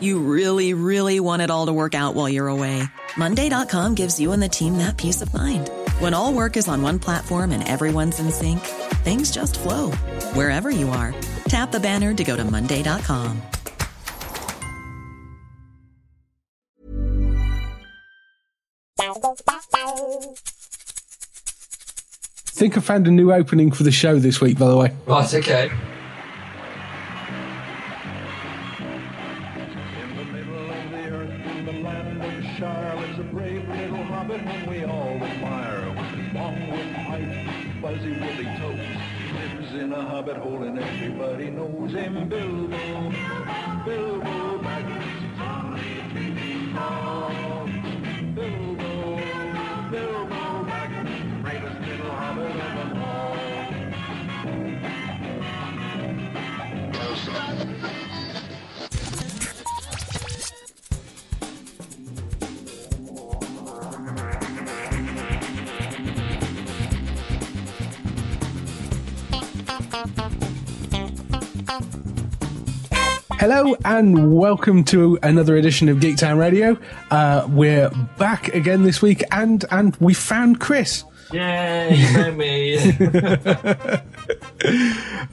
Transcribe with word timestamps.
You 0.00 0.18
really, 0.18 0.74
really 0.74 1.20
want 1.20 1.42
it 1.42 1.50
all 1.50 1.66
to 1.66 1.72
work 1.72 1.94
out 1.94 2.14
while 2.16 2.28
you're 2.28 2.48
away. 2.48 2.82
Monday.com 3.16 3.94
gives 3.94 4.18
you 4.18 4.32
and 4.32 4.42
the 4.42 4.48
team 4.48 4.78
that 4.78 4.96
peace 4.96 5.22
of 5.22 5.32
mind. 5.32 5.70
When 6.00 6.14
all 6.14 6.32
work 6.32 6.56
is 6.56 6.66
on 6.66 6.82
one 6.82 6.98
platform 6.98 7.52
and 7.52 7.66
everyone's 7.66 8.18
in 8.18 8.32
sync, 8.32 8.60
things 9.04 9.30
just 9.30 9.56
flow 9.56 9.92
wherever 10.34 10.70
you 10.70 10.88
are. 10.88 11.14
Tap 11.48 11.70
the 11.70 11.80
banner 11.80 12.12
to 12.14 12.24
go 12.24 12.36
to 12.36 12.44
Monday.com. 12.44 13.42
think 22.56 22.76
I 22.78 22.80
found 22.80 23.06
a 23.06 23.10
new 23.10 23.32
opening 23.32 23.70
for 23.70 23.82
the 23.82 23.92
show 23.92 24.18
this 24.18 24.40
week, 24.40 24.58
by 24.58 24.68
the 24.68 24.76
way. 24.76 24.96
Right, 25.06 25.34
okay. 25.34 25.70
Whom 34.96 35.20
we 35.20 35.26
all 35.26 35.30
admire. 35.30 35.86
Long 36.34 36.70
with 36.70 36.94
pipe, 37.06 37.80
fuzzy 37.80 38.12
woolly 38.12 38.44
toes, 38.58 38.80
lives 39.34 39.74
in 39.74 39.92
a 39.92 40.02
hobbit 40.02 40.36
hole 40.36 40.62
and 40.62 40.78
everybody 40.78 41.50
knows 41.50 41.92
him. 41.92 42.28
Bilbo, 42.28 43.12
Bilbo 43.84 44.58
Baggins. 44.62 45.26
Bilbo, 46.74 47.85
Hello 73.38 73.76
and 73.84 74.34
welcome 74.34 74.82
to 74.84 75.18
another 75.22 75.56
edition 75.56 75.88
of 75.88 76.00
Geek 76.00 76.16
Town 76.16 76.38
Radio. 76.38 76.76
Uh, 77.10 77.46
we're 77.50 77.90
back 78.18 78.54
again 78.54 78.82
this 78.82 79.02
week, 79.02 79.22
and 79.30 79.64
and 79.70 79.94
we 79.96 80.14
found 80.14 80.60
Chris. 80.60 81.04
Yay, 81.32 81.94
you 81.94 82.32
me. 82.32 82.76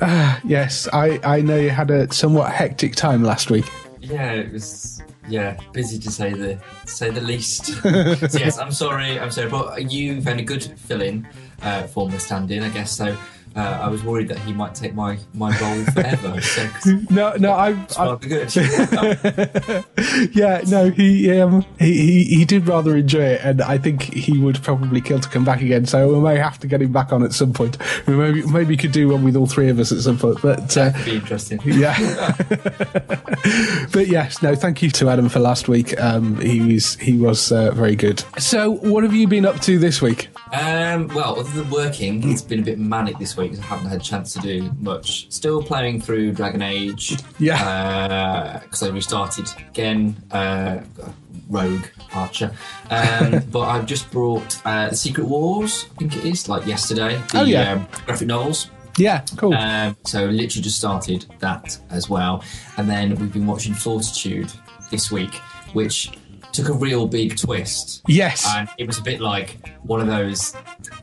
Yes, 0.45 0.87
I 0.91 1.19
I 1.23 1.41
know 1.41 1.55
you 1.55 1.69
had 1.69 1.89
a 1.91 2.11
somewhat 2.13 2.51
hectic 2.51 2.95
time 2.95 3.23
last 3.23 3.49
week. 3.49 3.65
yeah, 4.01 4.33
it 4.33 4.51
was 4.51 5.01
yeah 5.29 5.57
busy 5.71 5.97
to 5.99 6.11
say 6.11 6.33
the 6.33 6.59
say 6.85 7.09
the 7.09 7.21
least. 7.21 7.65
so 7.81 8.37
yes, 8.37 8.57
I'm 8.57 8.71
sorry, 8.73 9.17
I'm 9.19 9.31
sorry, 9.31 9.49
but 9.49 9.89
you 9.91 10.21
found 10.21 10.39
a 10.41 10.43
good 10.43 10.63
fill-in 10.63 11.25
uh, 11.61 11.83
for 11.83 12.09
my 12.09 12.17
stand-in, 12.17 12.63
I 12.63 12.69
guess. 12.69 12.91
So 12.91 13.15
uh, 13.55 13.79
I 13.81 13.87
was 13.89 14.03
worried 14.03 14.27
that 14.29 14.39
he 14.39 14.53
might 14.53 14.73
take 14.75 14.95
my 14.95 15.17
my 15.33 15.57
role 15.59 15.83
forever. 15.93 16.41
So 16.41 16.67
No, 17.09 17.35
no, 17.35 17.51
I, 17.51 17.75
I 17.97 18.15
good. 18.15 18.55
yeah, 20.35 20.61
no, 20.67 20.89
he 20.89 21.39
um 21.39 21.65
he, 21.79 21.93
he 21.93 22.23
he 22.23 22.45
did 22.45 22.67
rather 22.67 22.95
enjoy 22.97 23.23
it, 23.23 23.41
and 23.43 23.61
I 23.61 23.77
think 23.77 24.03
he 24.13 24.37
would 24.37 24.61
probably 24.63 25.01
kill 25.01 25.19
to 25.19 25.29
come 25.29 25.45
back 25.45 25.61
again. 25.61 25.85
So 25.85 26.13
we 26.13 26.19
may 26.19 26.37
have 26.37 26.59
to 26.59 26.67
get 26.67 26.81
him 26.81 26.91
back 26.91 27.13
on 27.13 27.23
at 27.23 27.33
some 27.33 27.53
point. 27.53 27.77
We 28.07 28.15
maybe 28.15 28.43
maybe 28.47 28.77
could 28.77 28.91
do 28.91 29.09
one 29.09 29.23
with 29.23 29.35
all 29.35 29.47
three 29.47 29.69
of 29.69 29.79
us 29.79 29.91
at 29.91 29.99
some 29.99 30.17
point, 30.17 30.41
but. 30.41 30.75
Uh, 30.77 30.89
That'd 30.89 31.05
be 31.05 31.15
interesting. 31.15 31.59
Yeah, 31.73 31.97
but 33.91 34.07
yes, 34.07 34.41
no. 34.41 34.55
Thank 34.55 34.81
you 34.81 34.89
to 34.91 35.09
Adam 35.09 35.27
for 35.27 35.39
last 35.39 35.67
week. 35.67 35.99
Um, 35.99 36.39
he 36.39 36.73
was 36.73 36.95
he 36.95 37.17
was 37.17 37.51
uh, 37.51 37.71
very 37.71 37.95
good. 37.95 38.23
So, 38.37 38.71
what 38.71 39.03
have 39.03 39.13
you 39.13 39.27
been 39.27 39.45
up 39.45 39.59
to 39.61 39.79
this 39.79 40.01
week? 40.01 40.27
Um, 40.53 41.07
well, 41.09 41.39
other 41.39 41.49
than 41.49 41.69
working, 41.71 42.29
it's 42.29 42.41
been 42.41 42.59
a 42.59 42.63
bit 42.63 42.77
manic 42.79 43.17
this 43.17 43.35
week. 43.35 43.53
I 43.57 43.61
haven't 43.61 43.87
had 43.87 43.99
a 43.99 44.03
chance 44.03 44.33
to 44.33 44.39
do 44.39 44.71
much. 44.79 45.31
Still 45.31 45.63
playing 45.63 46.01
through 46.01 46.33
Dragon 46.33 46.61
Age. 46.61 47.17
Yeah. 47.39 48.59
Because 48.63 48.83
I 48.83 48.89
restarted 48.89 49.47
again. 49.69 50.15
Uh, 50.31 50.81
Rogue 51.49 51.85
Archer. 52.13 52.51
Um, 52.89 53.41
but 53.51 53.61
I've 53.61 53.85
just 53.85 54.09
brought 54.11 54.61
uh, 54.65 54.89
The 54.89 54.95
Secret 54.95 55.25
Wars, 55.27 55.87
I 55.91 55.95
think 55.99 56.15
it 56.17 56.25
is, 56.25 56.47
like 56.47 56.65
yesterday. 56.65 57.21
The 57.31 57.39
Oh, 57.39 57.43
yeah. 57.43 57.73
um, 57.73 57.87
graphic 58.05 58.27
novels. 58.27 58.69
Yeah, 58.97 59.25
cool. 59.37 59.53
Um, 59.55 59.97
so 60.05 60.25
literally 60.25 60.61
just 60.63 60.77
started 60.77 61.25
that 61.39 61.77
as 61.89 62.09
well, 62.09 62.43
and 62.77 62.87
then 62.87 63.15
we've 63.15 63.33
been 63.33 63.47
watching 63.47 63.73
Fortitude 63.73 64.51
this 64.91 65.11
week, 65.11 65.33
which 65.73 66.11
took 66.53 66.69
a 66.69 66.73
real 66.73 67.07
big 67.07 67.35
twist. 67.37 68.01
Yes. 68.07 68.45
and 68.55 68.69
it 68.77 68.87
was 68.87 68.97
a 68.99 69.01
bit 69.01 69.19
like 69.19 69.57
one 69.81 69.99
of 69.99 70.07
those, 70.07 70.55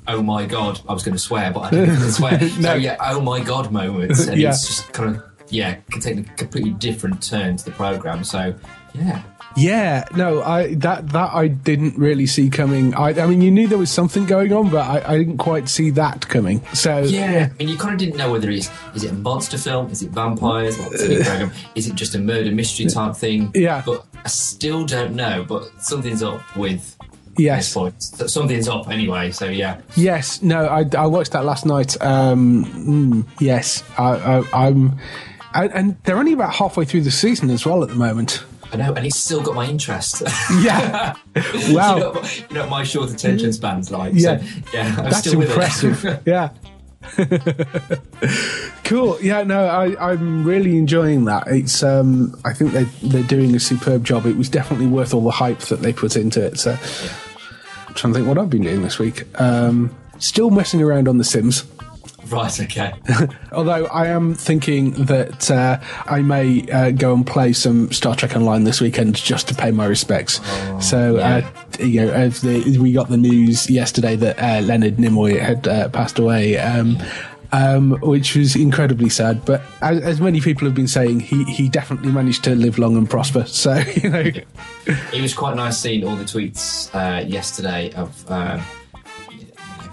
oh 0.09 0.23
my 0.23 0.47
god, 0.47 0.81
I 0.89 0.93
was 0.95 1.03
going 1.03 1.17
to 1.17 1.23
swear, 1.23 1.51
but 1.53 1.61
I 1.61 1.71
didn't 1.71 2.11
swear. 2.13 2.39
No. 2.41 2.47
So 2.71 2.75
yeah, 2.75 2.97
oh 3.01 3.21
my 3.21 3.41
god 3.41 3.71
moments, 3.73 4.27
and 4.27 4.41
Yeah. 4.41 4.51
it's 4.51 4.67
just 4.67 4.93
kind 4.93 5.17
of 5.17 5.23
yeah, 5.51 5.75
can 5.91 6.01
take 6.01 6.19
a 6.19 6.23
completely 6.35 6.71
different 6.71 7.21
turn 7.23 7.57
to 7.57 7.65
the 7.65 7.73
program. 7.73 8.23
So 8.23 8.55
yeah, 8.95 9.23
Yeah, 9.57 10.05
no, 10.17 10.43
I 10.43 10.75
that 10.77 11.09
that 11.09 11.31
I 11.35 11.49
didn't 11.49 11.99
really 11.99 12.27
see 12.27 12.51
coming. 12.51 12.95
I, 12.95 13.09
I 13.21 13.27
mean, 13.27 13.43
you 13.43 13.51
knew 13.51 13.67
there 13.67 13.79
was 13.79 13.91
something 13.91 14.27
going 14.27 14.53
on, 14.53 14.71
but 14.71 14.87
I, 14.87 15.15
I 15.15 15.19
didn't 15.19 15.39
quite 15.39 15.69
see 15.69 15.91
that 15.91 16.29
coming. 16.29 16.65
So 16.73 16.99
Yeah, 17.01 17.49
I 17.51 17.57
mean, 17.59 17.69
you 17.69 17.77
kind 17.77 17.95
of 17.95 17.99
didn't 17.99 18.17
know 18.17 18.31
whether 18.31 18.49
it's 18.49 18.71
is 18.95 19.03
it 19.03 19.11
a 19.11 19.15
monster 19.15 19.59
film, 19.59 19.91
is 19.91 20.03
it 20.03 20.11
vampires, 20.11 20.79
is 21.75 21.89
it 21.89 21.95
just 21.97 22.15
a 22.15 22.21
murder 22.21 22.53
mystery 22.53 22.87
type 22.87 23.17
thing? 23.17 23.51
Yeah. 23.55 23.83
but 23.85 24.07
I 24.25 24.29
still 24.29 24.85
don't 24.85 25.15
know. 25.15 25.45
But 25.49 25.83
something's 25.83 26.23
up 26.23 26.57
with 26.57 26.97
yes, 27.37 27.67
this 27.67 27.75
point. 27.75 28.03
Something's 28.31 28.69
up 28.69 28.89
anyway. 28.89 29.31
So 29.31 29.47
yeah, 29.47 29.81
yes, 29.97 30.43
no, 30.43 30.67
I, 30.67 30.85
I 30.97 31.07
watched 31.07 31.33
that 31.33 31.45
last 31.45 31.67
night. 31.67 32.01
Um, 32.01 32.65
mm, 32.65 33.27
yes, 33.41 33.85
I, 33.99 34.15
I, 34.15 34.67
I'm, 34.67 34.99
and, 35.55 35.73
and 35.73 35.97
they're 36.05 36.19
only 36.19 36.33
about 36.33 36.55
halfway 36.55 36.85
through 36.85 37.03
the 37.03 37.11
season 37.11 37.51
as 37.51 37.67
well 37.67 37.83
at 37.83 37.89
the 37.89 37.97
moment. 37.97 38.45
I 38.73 38.77
know, 38.77 38.95
and 38.95 39.05
it's 39.05 39.19
still 39.19 39.43
got 39.43 39.57
my 39.57 39.67
interest. 39.67 40.23
Yeah, 40.63 41.17
you, 41.67 41.75
wow, 41.75 41.99
know, 41.99 42.23
you 42.49 42.55
know 42.55 42.69
my 42.69 42.85
short 42.85 43.11
attention 43.11 43.53
span's 43.53 43.91
like. 43.91 44.13
Yeah. 44.15 44.39
so, 44.39 44.63
yeah, 44.73 44.95
I'm 44.97 45.05
that's 45.05 45.19
still 45.19 45.39
with 45.39 45.49
it. 45.49 45.53
impressive. 45.53 46.23
yeah. 46.27 46.51
cool. 48.85 49.21
Yeah, 49.21 49.43
no, 49.43 49.67
I, 49.67 50.13
I'm 50.13 50.45
really 50.45 50.77
enjoying 50.77 51.25
that. 51.25 51.47
It's, 51.47 51.83
um, 51.83 52.39
I 52.45 52.53
think 52.53 52.73
they're 52.73 52.89
they're 53.03 53.23
doing 53.23 53.55
a 53.55 53.61
superb 53.61 54.05
job. 54.05 54.27
It 54.27 54.37
was 54.37 54.49
definitely 54.49 54.87
worth 54.87 55.15
all 55.15 55.23
the 55.23 55.31
hype 55.31 55.61
that 55.61 55.81
they 55.81 55.93
put 55.93 56.17
into 56.17 56.45
it. 56.45 56.59
So, 56.59 56.73
I'm 57.89 57.95
trying 57.95 58.13
to 58.13 58.19
think 58.19 58.29
what 58.29 58.39
I've 58.39 58.51
been 58.51 58.63
doing 58.63 58.83
this 58.83 58.99
week. 58.99 59.25
Um, 59.41 59.95
still 60.19 60.51
messing 60.51 60.83
around 60.83 61.09
on 61.09 61.19
The 61.19 61.25
Sims. 61.25 61.65
Right. 62.41 62.61
Okay. 62.61 62.93
Although 63.53 63.87
I 63.87 64.07
am 64.07 64.35
thinking 64.35 64.93
that 65.05 65.51
uh, 65.51 65.81
I 66.07 66.23
may 66.23 66.69
uh, 66.71 66.91
go 66.93 67.13
and 67.13 67.27
play 67.27 67.53
some 67.53 67.91
Star 67.93 68.15
Trek 68.15 68.37
Online 68.37 68.65
this 68.65 68.81
weekend 68.81 69.17
just 69.17 69.49
to 69.49 69.55
pay 69.55 69.71
my 69.73 69.85
respects. 69.87 70.41
so, 70.81 71.17
uh, 71.17 71.43
you 71.81 72.07
know, 72.07 72.13
as 72.13 72.41
the, 72.43 72.79
we 72.79 72.93
got 72.93 73.09
the 73.09 73.17
news 73.17 73.69
yesterday 73.69 74.15
that 74.17 74.39
uh, 74.39 74.65
Leonard 74.65 74.97
Nimoy 74.97 75.41
had 75.41 75.67
uh, 75.67 75.89
passed 75.89 76.19
away. 76.19 76.57
Um, 76.57 76.99
um, 77.53 77.99
which 78.01 78.37
was 78.37 78.55
incredibly 78.55 79.09
sad, 79.09 79.45
but 79.45 79.61
as, 79.81 80.01
as 80.03 80.21
many 80.21 80.41
people 80.41 80.67
have 80.67 80.75
been 80.77 80.87
saying, 80.87 81.19
he, 81.19 81.43
he 81.45 81.69
definitely 81.69 82.13
managed 82.13 82.45
to 82.45 82.55
live 82.55 82.79
long 82.79 82.97
and 82.97 83.11
prosper. 83.11 83.45
So, 83.61 83.75
you 83.75 84.09
know, 84.09 84.31
It 85.13 85.21
was 85.21 85.35
quite 85.35 85.57
nice 85.57 85.79
seeing 85.79 86.07
all 86.07 86.15
the 86.17 86.25
tweets 86.25 86.95
uh, 86.95 87.27
yesterday 87.27 87.93
of 87.95 88.31
um, 88.31 88.63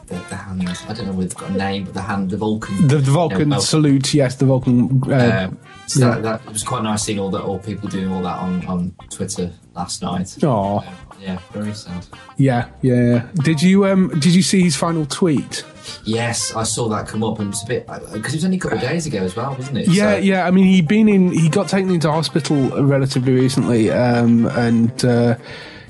the, 0.07 0.15
the 0.30 0.36
hand. 0.36 0.68
I 0.88 0.94
don't 0.94 1.06
know 1.06 1.12
whether 1.13 1.25
it's 1.25 1.33
got 1.33 1.50
a 1.50 1.54
name, 1.54 1.86
but 1.86 1.94
the 1.94 2.01
hand, 2.01 2.30
the 2.31 2.38
Vulcan. 2.38 2.88
The, 2.88 2.98
the 2.98 3.12
Vulcan 3.12 3.51
Yeah, 3.51 3.57
salute, 3.59 4.13
yes, 4.13 4.36
the 4.36 4.45
Vulcan. 4.45 5.01
Uh, 5.06 5.15
Uh, 5.15 5.50
so 5.88 6.00
Yeah. 6.00 6.09
that, 6.15 6.24
that 6.24 6.42
it 6.48 6.54
was 6.54 6.63
quite 6.63 6.83
nice 6.83 7.04
seeing 7.04 7.19
all 7.19 7.30
that, 7.31 7.42
all 7.44 7.59
people 7.59 7.88
doing 7.89 8.12
all 8.12 8.21
that 8.24 8.39
on, 8.39 8.65
on 8.68 8.94
Twitter 9.09 9.51
last 9.75 10.01
night. 10.01 10.44
Aw. 10.44 10.77
Uh, 10.80 10.83
yeah, 11.21 11.39
very 11.54 11.74
sad. 11.74 12.06
yeah, 12.38 12.68
yeah, 12.81 12.95
yeah. 13.13 13.27
Did 13.44 13.62
you 13.62 13.86
um 13.88 14.09
did 14.19 14.36
you 14.36 14.42
see 14.44 14.62
his 14.62 14.75
final 14.75 15.06
tweet? 15.06 15.63
Yes, 16.04 16.54
I 16.56 16.63
saw 16.63 16.88
that 16.89 17.07
come 17.07 17.24
up, 17.24 17.39
and 17.39 17.50
it's 17.50 17.63
a 17.63 17.65
bit 17.65 17.88
because 18.13 18.33
it 18.33 18.38
was 18.38 18.45
only 18.45 18.57
a 18.57 18.59
couple 18.59 18.77
of 18.77 18.83
days 18.83 19.07
ago 19.07 19.19
as 19.24 19.36
well, 19.36 19.56
wasn't 19.57 19.77
it? 19.80 19.88
Yeah, 19.88 20.13
So- 20.13 20.18
yeah. 20.19 20.45
I 20.45 20.51
mean, 20.51 20.65
he'd 20.68 20.88
been 20.88 21.07
in. 21.09 21.31
He 21.31 21.50
got 21.50 21.69
taken 21.69 21.89
into 21.89 22.12
hospital 22.12 22.69
relatively 22.83 23.33
recently, 23.33 23.89
um, 23.92 24.45
and 24.48 25.04
uh, 25.06 25.36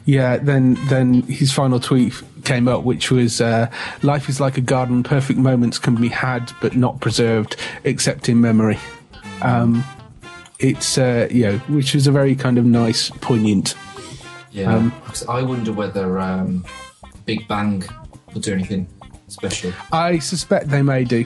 yeah, 0.06 0.38
then 0.38 0.78
then 0.88 1.24
his 1.24 1.52
final 1.52 1.80
tweet 1.80 2.14
came 2.48 2.68
up, 2.68 2.82
which 2.84 3.12
was, 3.12 3.42
uh, 3.42 3.68
"Life 4.02 4.30
is 4.30 4.40
like 4.40 4.58
a 4.58 4.62
garden. 4.62 5.04
Perfect 5.04 5.38
moments 5.40 5.78
can 5.80 5.96
be 5.96 6.08
had, 6.10 6.52
but 6.62 6.76
not 6.76 7.00
preserved, 7.02 7.56
except 7.84 8.30
in 8.30 8.40
memory." 8.42 8.80
Um, 9.42 9.84
it's 10.60 10.98
uh, 10.98 11.28
you 11.30 11.44
know, 11.48 11.58
which 11.78 11.94
was 11.94 12.08
a 12.08 12.12
very 12.12 12.36
kind 12.36 12.58
of 12.58 12.66
nice, 12.66 13.10
poignant. 13.22 13.76
Yeah, 14.52 14.74
Um, 14.76 14.92
'Cause 15.06 15.24
I 15.28 15.44
wonder 15.44 15.72
whether 15.72 16.18
um, 16.20 16.66
Big 17.26 17.48
Bang 17.48 17.84
will 18.34 18.42
do 18.42 18.54
anything 18.54 18.88
special. 19.28 19.72
I 19.92 20.18
suspect 20.20 20.70
they 20.70 20.82
may 20.82 21.04
do 21.04 21.26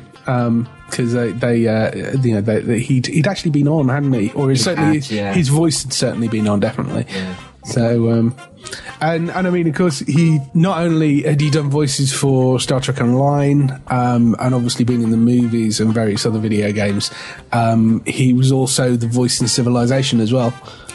because 0.90 1.14
they, 1.14 1.32
they 1.32 1.68
uh, 1.68 1.96
you 2.22 2.34
know, 2.36 2.42
they, 2.42 2.60
they, 2.60 2.80
he'd 2.80 3.08
he'd 3.08 3.28
actually 3.28 3.52
been 3.52 3.68
on, 3.70 3.88
hadn't 3.90 4.12
he? 4.14 4.32
Or 4.34 4.50
his, 4.50 4.60
He 4.60 4.64
certainly 4.66 5.00
had, 5.00 5.10
yeah. 5.12 5.34
his 5.34 5.48
voice 5.48 5.84
had 5.84 5.94
certainly 5.94 6.28
been 6.28 6.48
on, 6.48 6.60
definitely. 6.60 7.06
Yeah. 7.10 7.36
So, 7.64 8.12
um, 8.12 8.36
and 9.02 9.30
and 9.32 9.48
I 9.48 9.50
mean, 9.50 9.68
of 9.68 9.76
course, 9.76 10.00
he 10.00 10.40
not 10.54 10.80
only 10.80 11.24
had 11.24 11.42
he 11.42 11.50
done 11.50 11.70
voices 11.70 12.14
for 12.14 12.60
Star 12.60 12.80
Trek 12.80 13.02
Online, 13.02 13.82
um, 13.88 14.36
and 14.40 14.54
obviously 14.56 14.86
been 14.86 15.02
in 15.02 15.12
the 15.12 15.18
movies 15.18 15.80
and 15.80 15.94
various 15.94 16.26
other 16.26 16.40
video 16.40 16.72
games. 16.72 17.12
Um, 17.52 18.04
he 18.06 18.34
was 18.34 18.52
also 18.52 18.96
the 18.96 19.08
voice 19.08 19.42
in 19.42 19.48
Civilization 19.48 20.20
as 20.20 20.32
well. 20.32 20.54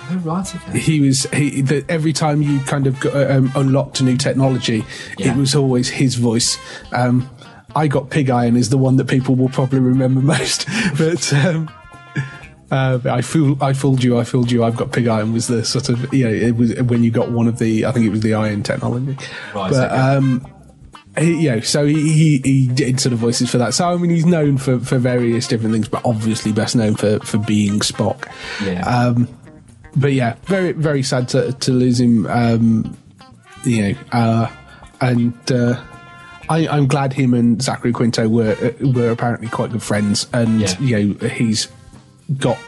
Oh 0.08 0.16
right, 0.24 0.54
okay. 0.54 0.78
He 0.78 1.00
was 1.00 1.24
he 1.32 1.60
the, 1.62 1.84
every 1.88 2.12
time 2.12 2.40
you 2.40 2.60
kind 2.60 2.86
of 2.86 2.98
got, 3.00 3.30
um, 3.30 3.50
unlocked 3.56 3.98
a 4.00 4.04
new 4.04 4.16
technology, 4.16 4.84
Yeah. 5.18 5.32
it 5.32 5.36
was 5.36 5.54
always 5.56 5.88
his 5.88 6.14
voice. 6.14 6.58
Um, 6.92 7.28
I 7.74 7.88
got 7.88 8.08
Pig 8.08 8.30
Iron 8.30 8.56
is 8.56 8.70
the 8.70 8.78
one 8.78 8.96
that 8.96 9.06
people 9.08 9.34
will 9.34 9.48
probably 9.50 9.80
remember 9.80 10.20
most, 10.36 10.66
but. 10.96 11.32
Um, 11.32 11.68
uh, 12.70 12.98
I 13.04 13.22
fool, 13.22 13.62
I 13.62 13.72
fooled 13.72 14.02
you. 14.02 14.18
I 14.18 14.24
fooled 14.24 14.50
you. 14.50 14.64
I've 14.64 14.76
got 14.76 14.92
pig 14.92 15.06
iron. 15.06 15.32
Was 15.32 15.46
the 15.46 15.64
sort 15.64 15.88
of 15.88 16.12
you 16.12 16.24
know 16.24 16.32
it 16.32 16.56
was 16.56 16.74
when 16.82 17.04
you 17.04 17.10
got 17.10 17.30
one 17.30 17.46
of 17.46 17.58
the 17.58 17.86
I 17.86 17.92
think 17.92 18.06
it 18.06 18.10
was 18.10 18.20
the 18.20 18.34
iron 18.34 18.62
technology. 18.62 19.16
Right, 19.54 19.70
but 19.70 19.90
okay. 19.92 19.96
um, 19.96 20.46
he, 21.18 21.44
you 21.44 21.50
know, 21.50 21.60
so 21.60 21.86
he, 21.86 21.94
he 22.12 22.38
he 22.44 22.66
did 22.68 23.00
sort 23.00 23.12
of 23.12 23.18
voices 23.18 23.50
for 23.50 23.58
that. 23.58 23.72
So 23.74 23.88
I 23.88 23.96
mean, 23.96 24.10
he's 24.10 24.26
known 24.26 24.58
for 24.58 24.78
for 24.80 24.98
various 24.98 25.46
different 25.46 25.74
things, 25.74 25.88
but 25.88 26.04
obviously 26.04 26.52
best 26.52 26.74
known 26.76 26.96
for 26.96 27.20
for 27.20 27.38
being 27.38 27.80
Spock. 27.80 28.28
Yeah. 28.64 28.86
Um, 28.86 29.28
but 29.94 30.12
yeah, 30.12 30.34
very 30.44 30.72
very 30.72 31.02
sad 31.02 31.28
to 31.30 31.52
to 31.52 31.72
lose 31.72 32.00
him. 32.00 32.26
Um, 32.26 32.96
you 33.64 33.82
know, 33.82 33.98
uh, 34.12 34.50
and 35.00 35.34
uh, 35.50 35.82
I, 36.48 36.68
I'm 36.68 36.86
glad 36.86 37.12
him 37.12 37.32
and 37.34 37.60
Zachary 37.62 37.92
Quinto 37.92 38.28
were 38.28 38.52
uh, 38.60 38.86
were 38.88 39.10
apparently 39.10 39.48
quite 39.48 39.72
good 39.72 39.82
friends, 39.82 40.26
and 40.32 40.60
Yeah. 40.60 40.78
you 40.80 41.14
know 41.14 41.28
he's 41.28 41.68
got 42.38 42.58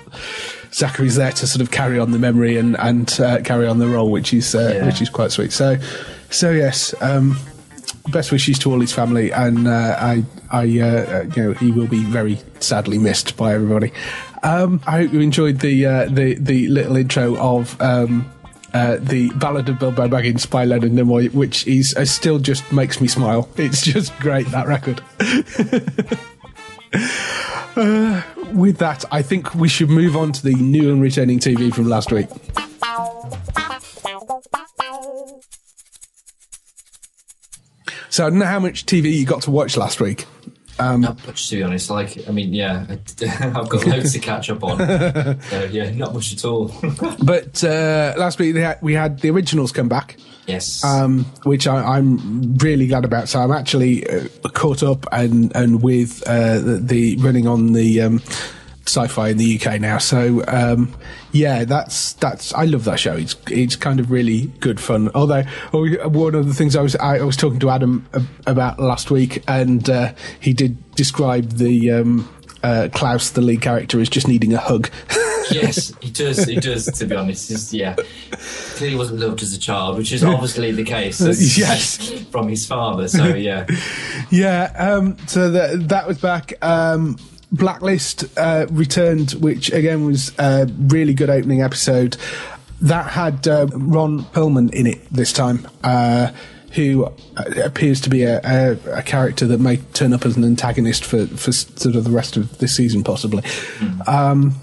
Zachary's 0.73 1.17
there 1.17 1.33
to 1.33 1.47
sort 1.47 1.61
of 1.63 1.71
carry 1.71 1.99
on 1.99 2.13
the 2.13 2.19
memory 2.19 2.57
and 2.57 2.79
and 2.79 3.21
uh, 3.21 3.41
carry 3.43 3.67
on 3.67 3.79
the 3.79 3.89
role, 3.89 4.11
which 4.11 4.33
is 4.35 4.55
uh, 4.55 4.73
Yeah. 4.77 4.87
which 4.87 5.01
is 5.03 5.09
quite 5.11 5.33
sweet. 5.33 5.53
So 5.53 5.77
so 6.31 6.51
yes. 6.51 6.95
Um, 7.01 7.37
Best 8.11 8.33
wishes 8.33 8.59
to 8.61 8.71
all 8.73 8.81
his 8.81 8.93
family, 8.93 9.31
and 9.33 9.69
uh, 9.69 9.95
I, 9.99 10.25
I, 10.51 10.61
uh, 10.61 10.63
uh, 10.63 11.27
you 11.37 11.43
know, 11.43 11.53
he 11.53 11.71
will 11.71 11.87
be 11.87 12.03
very 12.05 12.39
sadly 12.59 12.97
missed 12.97 13.37
by 13.37 13.53
everybody. 13.53 13.93
Um, 14.43 14.81
I 14.87 15.03
hope 15.03 15.13
you 15.13 15.21
enjoyed 15.21 15.61
the 15.61 15.85
uh, 15.85 16.05
the 16.07 16.35
the 16.35 16.69
little 16.69 16.97
intro 16.97 17.37
of 17.37 17.79
um, 17.83 18.31
uh, 18.73 18.97
the 18.99 19.29
Ballad 19.37 19.69
of 19.69 19.79
Bilbo 19.79 20.09
Baggins 20.09 20.49
by 20.49 20.65
Leonard 20.65 20.93
Nimoy, 20.93 21.31
which 21.35 21.67
is 21.67 21.95
uh, 21.97 22.07
still 22.07 22.39
just 22.39 22.71
makes 22.73 22.99
me 22.99 23.09
smile. 23.09 23.47
It's 23.57 23.83
just 23.85 24.17
great 24.21 24.47
that 24.53 24.67
record. 24.67 25.03
Uh, 27.79 28.23
with 28.55 28.79
that, 28.79 29.05
I 29.13 29.23
think 29.23 29.55
we 29.55 29.69
should 29.69 29.89
move 29.89 30.17
on 30.17 30.33
to 30.33 30.43
the 30.43 30.55
new 30.55 30.91
and 30.91 31.01
returning 31.01 31.39
TV 31.39 31.73
from 31.73 31.85
last 31.89 32.11
week. 32.11 32.29
So 38.11 38.27
I 38.27 38.31
don't 38.31 38.41
know 38.41 38.47
how 38.47 38.59
much 38.59 38.85
TV 38.85 39.15
you 39.15 39.25
got 39.25 39.43
to 39.43 39.53
watch 39.53 39.77
last 39.77 40.01
week. 40.01 40.27
Not 40.81 41.25
much 41.25 41.49
to 41.51 41.57
be 41.57 41.63
honest. 41.63 41.89
Like, 41.89 42.29
I 42.29 42.33
mean, 42.33 42.53
yeah, 42.53 42.85
I've 43.41 43.69
got 43.69 43.87
loads 43.87 44.13
to 44.13 44.19
catch 44.19 44.51
up 44.51 44.65
on. 44.65 44.79
So 45.43 45.65
yeah, 45.71 45.91
not 45.91 46.15
much 46.15 46.33
at 46.33 46.45
all. 46.45 46.73
But 47.23 47.63
uh, 47.63 48.15
last 48.17 48.41
week 48.41 48.55
they 48.55 48.63
had, 48.63 48.79
we 48.83 48.95
had 48.95 49.21
the 49.21 49.31
originals 49.31 49.71
come 49.71 49.89
back, 49.89 50.17
yes. 50.49 50.83
um, 50.83 51.25
which 51.45 51.67
I, 51.67 51.97
I'm 51.97 52.57
really 52.57 52.87
glad 52.87 53.05
about. 53.05 53.29
So 53.29 53.41
I'm 53.41 53.53
actually 53.53 54.09
uh, 54.09 54.29
caught 54.55 54.83
up 54.83 55.07
and 55.13 55.55
and 55.55 55.83
with 55.83 56.23
uh, 56.27 56.59
the, 56.59 56.81
the 56.83 57.17
running 57.19 57.47
on 57.47 57.73
the 57.73 58.01
um, 58.01 58.21
sci-fi 58.87 59.29
in 59.29 59.37
the 59.37 59.61
UK 59.61 59.81
now. 59.81 59.99
So 59.99 60.43
um, 60.49 60.95
yeah, 61.33 61.65
that's 61.65 62.15
that's 62.15 62.53
I 62.55 62.65
love 62.65 62.85
that 62.85 62.99
show. 62.99 63.15
It's 63.15 63.37
it's 63.51 63.77
kind 63.77 64.01
of 64.01 64.11
really 64.11 64.47
good 64.61 64.81
fun. 64.81 65.11
Although 65.15 65.45
oh, 65.73 66.09
one 66.09 66.35
of 66.35 66.47
the 66.47 66.55
things 66.55 66.75
I 66.75 66.83
was 66.83 66.97
I, 66.97 67.19
I 67.19 67.23
was 67.23 67.37
talking 67.37 67.61
to 67.61 67.71
Adam 67.71 68.09
about 68.47 68.81
last 68.81 69.11
week, 69.11 69.45
and 69.47 69.89
uh, 69.89 70.15
he 70.41 70.53
did 70.53 70.95
describe 70.95 71.53
the. 71.53 71.93
Um, 71.93 72.29
uh, 72.61 72.89
Klaus, 72.93 73.31
the 73.31 73.41
lead 73.41 73.63
character, 73.63 74.01
as 74.01 74.09
just 74.09 74.27
needing 74.27 74.53
a 74.53 74.59
hug. 74.59 74.91
yes, 75.53 75.93
he 76.01 76.11
does. 76.11 76.45
He 76.45 76.57
does. 76.57 76.87
To 76.87 77.07
be 77.07 77.15
honest, 77.17 77.49
He's, 77.49 77.73
yeah, 77.75 77.97
clearly 78.77 78.97
wasn't 78.97 79.21
loved 79.21 79.43
as 79.43 79.53
a 79.55 79.59
child, 79.59 79.97
which 79.99 80.13
is 80.13 80.23
obviously 80.25 80.73
the 80.73 80.85
case. 80.85 81.21
Yes. 81.59 82.11
from 82.31 82.49
his 82.49 82.67
father. 82.67 83.09
So 83.09 83.35
yeah, 83.35 83.67
Yeah, 84.31 84.73
um, 84.77 85.17
so 85.27 85.51
that 85.51 85.89
that 85.89 86.07
was 86.07 86.19
back. 86.19 86.53
Um, 86.63 87.17
Blacklist 87.51 88.27
uh, 88.37 88.67
returned, 88.71 89.33
which 89.33 89.73
again 89.73 90.05
was 90.05 90.33
a 90.39 90.69
really 90.79 91.15
good 91.15 91.31
opening 91.31 91.63
episode. 91.63 92.17
That 92.83 93.11
had 93.11 93.49
uh, 93.49 93.67
Ron 93.73 94.25
Perlman 94.25 94.71
in 94.73 94.87
it 94.87 95.11
this 95.11 95.33
time, 95.33 95.67
uh, 95.83 96.31
who 96.73 97.07
uh, 97.07 97.11
appears 97.65 98.01
to 98.03 98.11
be 98.11 98.23
a, 98.25 98.41
a, 98.45 98.99
a 98.99 99.03
character 99.03 99.47
that 99.47 99.59
may 99.59 99.79
turn 99.79 100.13
up 100.13 100.27
as 100.27 100.37
an 100.37 100.45
antagonist 100.45 101.05
for, 101.05 101.27
for 101.27 101.51
sort 101.51 101.97
of 101.97 102.05
the 102.05 102.11
rest 102.11 102.37
of 102.37 102.59
this 102.59 102.77
season, 102.77 103.03
possibly. 103.03 103.43
Um, 104.07 104.55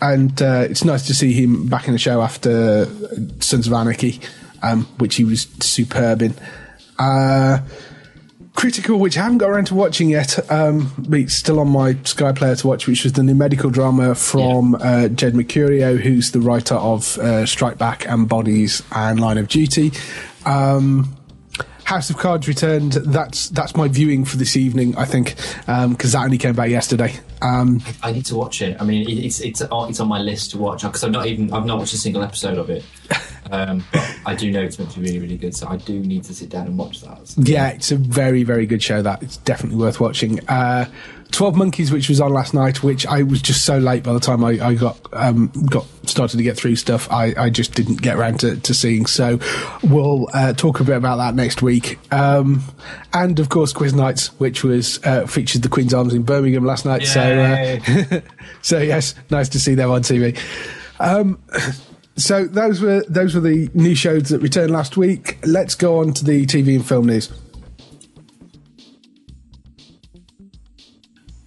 and 0.00 0.40
uh, 0.40 0.66
it's 0.68 0.84
nice 0.84 1.06
to 1.06 1.14
see 1.14 1.32
him 1.32 1.66
back 1.68 1.86
in 1.86 1.92
the 1.92 1.98
show 1.98 2.22
after 2.22 2.86
Sons 3.40 3.66
of 3.66 3.72
Anarchy, 3.72 4.20
um, 4.62 4.84
which 4.98 5.16
he 5.16 5.24
was 5.24 5.42
superb 5.60 6.22
in. 6.22 6.34
Uh, 6.98 7.60
Critical, 8.56 8.98
which 8.98 9.16
I 9.16 9.22
haven't 9.22 9.38
got 9.38 9.48
around 9.48 9.68
to 9.68 9.74
watching 9.74 10.10
yet, 10.10 10.50
um, 10.50 10.92
but 10.98 11.20
it's 11.20 11.34
still 11.34 11.60
on 11.60 11.68
my 11.68 11.96
Sky 12.04 12.32
Player 12.32 12.56
to 12.56 12.66
watch, 12.66 12.86
which 12.86 13.04
was 13.04 13.12
the 13.14 13.22
new 13.22 13.34
medical 13.34 13.70
drama 13.70 14.14
from 14.14 14.74
uh, 14.74 15.08
Jed 15.08 15.34
Mercurio, 15.34 15.98
who's 15.98 16.32
the 16.32 16.40
writer 16.40 16.74
of 16.74 17.16
uh, 17.18 17.46
Strike 17.46 17.78
Back 17.78 18.06
and 18.06 18.28
Bodies 18.28 18.82
and 18.92 19.18
Line 19.20 19.38
of 19.38 19.48
Duty. 19.48 19.92
Um, 20.44 21.16
House 21.84 22.10
of 22.10 22.18
Cards 22.18 22.48
returned. 22.48 22.92
That's 22.94 23.48
that's 23.50 23.76
my 23.76 23.88
viewing 23.88 24.24
for 24.24 24.36
this 24.36 24.56
evening, 24.56 24.96
I 24.96 25.06
think, 25.06 25.36
because 25.66 26.12
that 26.12 26.24
only 26.24 26.36
came 26.36 26.54
back 26.54 26.70
yesterday. 26.70 27.14
Um, 27.42 27.82
I 28.02 28.12
need 28.12 28.26
to 28.26 28.36
watch 28.36 28.60
it. 28.62 28.76
I 28.80 28.84
mean, 28.84 29.08
it, 29.08 29.12
it's 29.12 29.40
it's 29.40 29.62
on, 29.62 29.90
it's 29.90 30.00
on 30.00 30.08
my 30.08 30.18
list 30.20 30.50
to 30.52 30.58
watch 30.58 30.82
because 30.82 31.02
I'm 31.02 31.12
not 31.12 31.26
even 31.26 31.52
I've 31.52 31.64
not 31.64 31.78
watched 31.78 31.94
a 31.94 31.98
single 31.98 32.22
episode 32.22 32.58
of 32.58 32.70
it. 32.70 32.84
Um, 33.50 33.84
but 33.92 34.16
I 34.26 34.34
do 34.34 34.50
know 34.50 34.60
it's 34.62 34.78
meant 34.78 34.90
to 34.92 35.00
be 35.00 35.06
really 35.06 35.18
really 35.18 35.36
good, 35.36 35.54
so 35.56 35.68
I 35.68 35.76
do 35.76 35.98
need 36.00 36.24
to 36.24 36.34
sit 36.34 36.48
down 36.50 36.66
and 36.66 36.78
watch 36.78 37.00
that. 37.02 37.26
So- 37.28 37.42
Yeah, 37.42 37.68
it's 37.68 37.90
a 37.92 37.96
very, 37.96 38.42
very 38.44 38.66
good 38.66 38.82
show. 38.82 39.02
That 39.02 39.22
it's 39.22 39.36
definitely 39.38 39.78
worth 39.78 40.00
watching. 40.00 40.40
Uh, 40.48 40.86
Twelve 41.30 41.54
Monkeys, 41.54 41.92
which 41.92 42.08
was 42.08 42.20
on 42.20 42.32
last 42.32 42.54
night, 42.54 42.82
which 42.82 43.06
I 43.06 43.22
was 43.22 43.40
just 43.40 43.64
so 43.64 43.78
late 43.78 44.02
by 44.02 44.12
the 44.12 44.18
time 44.18 44.44
I, 44.44 44.58
I 44.60 44.74
got 44.74 44.98
um, 45.12 45.46
got 45.70 45.86
started 46.04 46.38
to 46.38 46.42
get 46.42 46.56
through 46.56 46.74
stuff. 46.74 47.08
I, 47.08 47.32
I 47.38 47.50
just 47.50 47.72
didn't 47.76 48.02
get 48.02 48.16
around 48.16 48.40
to, 48.40 48.56
to 48.56 48.74
seeing. 48.74 49.06
So 49.06 49.38
we'll 49.84 50.28
uh, 50.34 50.54
talk 50.54 50.80
a 50.80 50.84
bit 50.84 50.96
about 50.96 51.18
that 51.18 51.36
next 51.36 51.62
week. 51.62 52.00
Um, 52.12 52.64
and 53.12 53.38
of 53.38 53.48
course, 53.48 53.72
Quiz 53.72 53.94
Nights, 53.94 54.28
which 54.40 54.64
was 54.64 54.98
uh, 55.04 55.24
featured 55.28 55.62
the 55.62 55.68
Queen's 55.68 55.94
Arms 55.94 56.14
in 56.14 56.22
Birmingham 56.24 56.64
last 56.64 56.84
night. 56.84 57.04
So 57.06 57.20
uh, 57.20 58.20
so 58.62 58.78
yes, 58.80 59.14
nice 59.30 59.48
to 59.50 59.60
see 59.60 59.76
them 59.76 59.88
on 59.92 60.02
TV. 60.02 60.36
Um, 60.98 61.38
so 62.16 62.44
those 62.46 62.80
were 62.80 63.02
those 63.08 63.34
were 63.34 63.40
the 63.40 63.70
new 63.74 63.94
shows 63.94 64.28
that 64.30 64.40
returned 64.40 64.70
last 64.70 64.96
week. 64.96 65.38
Let's 65.44 65.74
go 65.74 65.98
on 65.98 66.12
to 66.14 66.24
the 66.24 66.46
TV 66.46 66.76
and 66.76 66.86
film 66.86 67.06
news. 67.06 67.30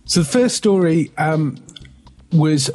So 0.05 0.21
the 0.21 0.27
first 0.27 0.55
story 0.55 1.11
um, 1.17 1.57
was 2.31 2.69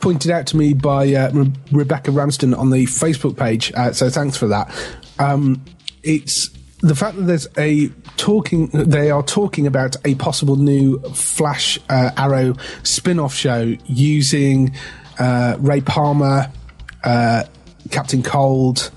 pointed 0.00 0.30
out 0.30 0.46
to 0.48 0.56
me 0.56 0.72
by 0.72 1.12
uh, 1.14 1.32
Re- 1.32 1.52
Rebecca 1.72 2.12
Ramston 2.12 2.54
on 2.54 2.70
the 2.70 2.84
Facebook 2.84 3.36
page. 3.36 3.72
Uh, 3.74 3.92
so 3.92 4.08
thanks 4.08 4.36
for 4.36 4.46
that. 4.46 4.72
Um, 5.18 5.64
it's 6.04 6.50
the 6.80 6.94
fact 6.94 7.16
that 7.16 7.22
there's 7.22 7.48
a 7.58 7.88
talking, 8.16 8.68
they 8.68 9.10
are 9.10 9.22
talking 9.22 9.66
about 9.66 9.96
a 10.04 10.14
possible 10.14 10.54
new 10.54 11.00
Flash 11.12 11.78
uh, 11.88 12.10
Arrow 12.16 12.54
spin-off 12.84 13.34
show 13.34 13.74
using 13.86 14.72
uh, 15.18 15.56
Ray 15.58 15.80
Palmer, 15.80 16.52
uh, 17.06 17.44
Captain 17.90 18.22
Cold, 18.22 18.90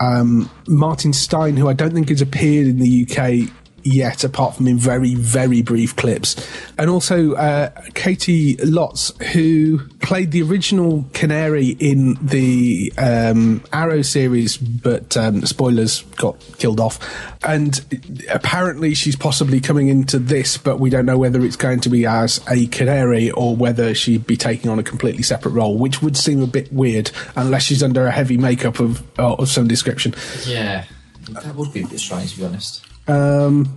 um, 0.00 0.48
Martin 0.66 1.12
Stein, 1.12 1.56
who 1.56 1.68
I 1.68 1.74
don't 1.74 1.92
think 1.92 2.08
has 2.08 2.22
appeared 2.22 2.66
in 2.66 2.78
the 2.78 3.06
UK 3.06 3.52
yet, 3.84 4.24
apart 4.24 4.56
from 4.56 4.66
in 4.66 4.78
very, 4.78 5.14
very 5.14 5.62
brief 5.62 5.96
clips. 5.96 6.36
And 6.78 6.90
also 6.90 7.32
uh, 7.34 7.70
Caity 7.94 8.56
Lotz, 8.58 9.20
who 9.32 9.86
played 10.00 10.32
the 10.32 10.42
original 10.42 11.04
Canary 11.12 11.68
in 11.78 12.18
the 12.20 12.92
um, 12.98 13.62
Arrow 13.72 14.02
series, 14.02 14.56
but 14.56 15.16
um, 15.16 15.44
spoilers 15.46 16.02
got 16.16 16.38
killed 16.58 16.80
off. 16.80 16.98
And 17.44 17.84
apparently 18.30 18.94
she's 18.94 19.16
possibly 19.16 19.60
coming 19.60 19.88
into 19.88 20.18
this, 20.18 20.56
but 20.56 20.78
we 20.78 20.90
don't 20.90 21.06
know 21.06 21.18
whether 21.18 21.44
it's 21.44 21.56
going 21.56 21.80
to 21.80 21.88
be 21.88 22.06
as 22.06 22.40
a 22.50 22.66
Canary 22.66 23.30
or 23.30 23.56
whether 23.56 23.94
she'd 23.94 24.26
be 24.26 24.36
taking 24.36 24.70
on 24.70 24.78
a 24.78 24.82
completely 24.82 25.22
separate 25.22 25.52
role, 25.52 25.76
which 25.76 26.02
would 26.02 26.16
seem 26.16 26.42
a 26.42 26.46
bit 26.46 26.72
weird 26.72 27.10
unless 27.36 27.64
she's 27.64 27.82
under 27.82 28.06
a 28.06 28.10
heavy 28.10 28.36
makeup 28.36 28.80
of, 28.80 29.02
uh, 29.18 29.34
of 29.34 29.48
some 29.48 29.68
description. 29.68 30.14
Yeah, 30.46 30.84
that 31.30 31.54
would 31.54 31.72
be 31.72 31.82
a 31.82 31.86
bit 31.86 32.00
strange 32.00 32.32
to 32.32 32.38
be 32.38 32.44
honest. 32.44 32.84
Um, 33.08 33.76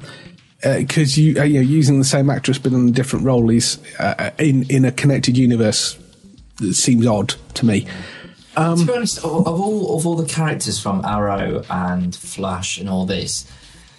because 0.61 1.17
you, 1.17 1.39
uh, 1.39 1.43
you 1.43 1.55
know, 1.55 1.67
using 1.67 1.99
the 1.99 2.05
same 2.05 2.29
actress 2.29 2.57
but 2.57 2.71
in 2.73 2.89
a 2.89 2.91
different 2.91 3.23
role 3.25 3.49
is 3.51 3.77
uh, 3.99 4.31
in 4.39 4.63
in 4.69 4.83
a 4.85 4.91
connected 4.91 5.37
universe 5.37 5.97
it 6.61 6.73
seems 6.73 7.05
odd 7.05 7.35
to 7.55 7.65
me. 7.65 7.85
Um, 8.57 8.79
to 8.79 8.85
be 8.85 8.93
honest, 8.93 9.17
of, 9.19 9.45
of 9.47 9.59
all 9.61 9.95
of 9.97 10.07
all 10.07 10.15
the 10.15 10.25
characters 10.25 10.79
from 10.79 11.03
Arrow 11.05 11.63
and 11.69 12.15
Flash 12.15 12.77
and 12.79 12.89
all 12.89 13.05
this, 13.05 13.45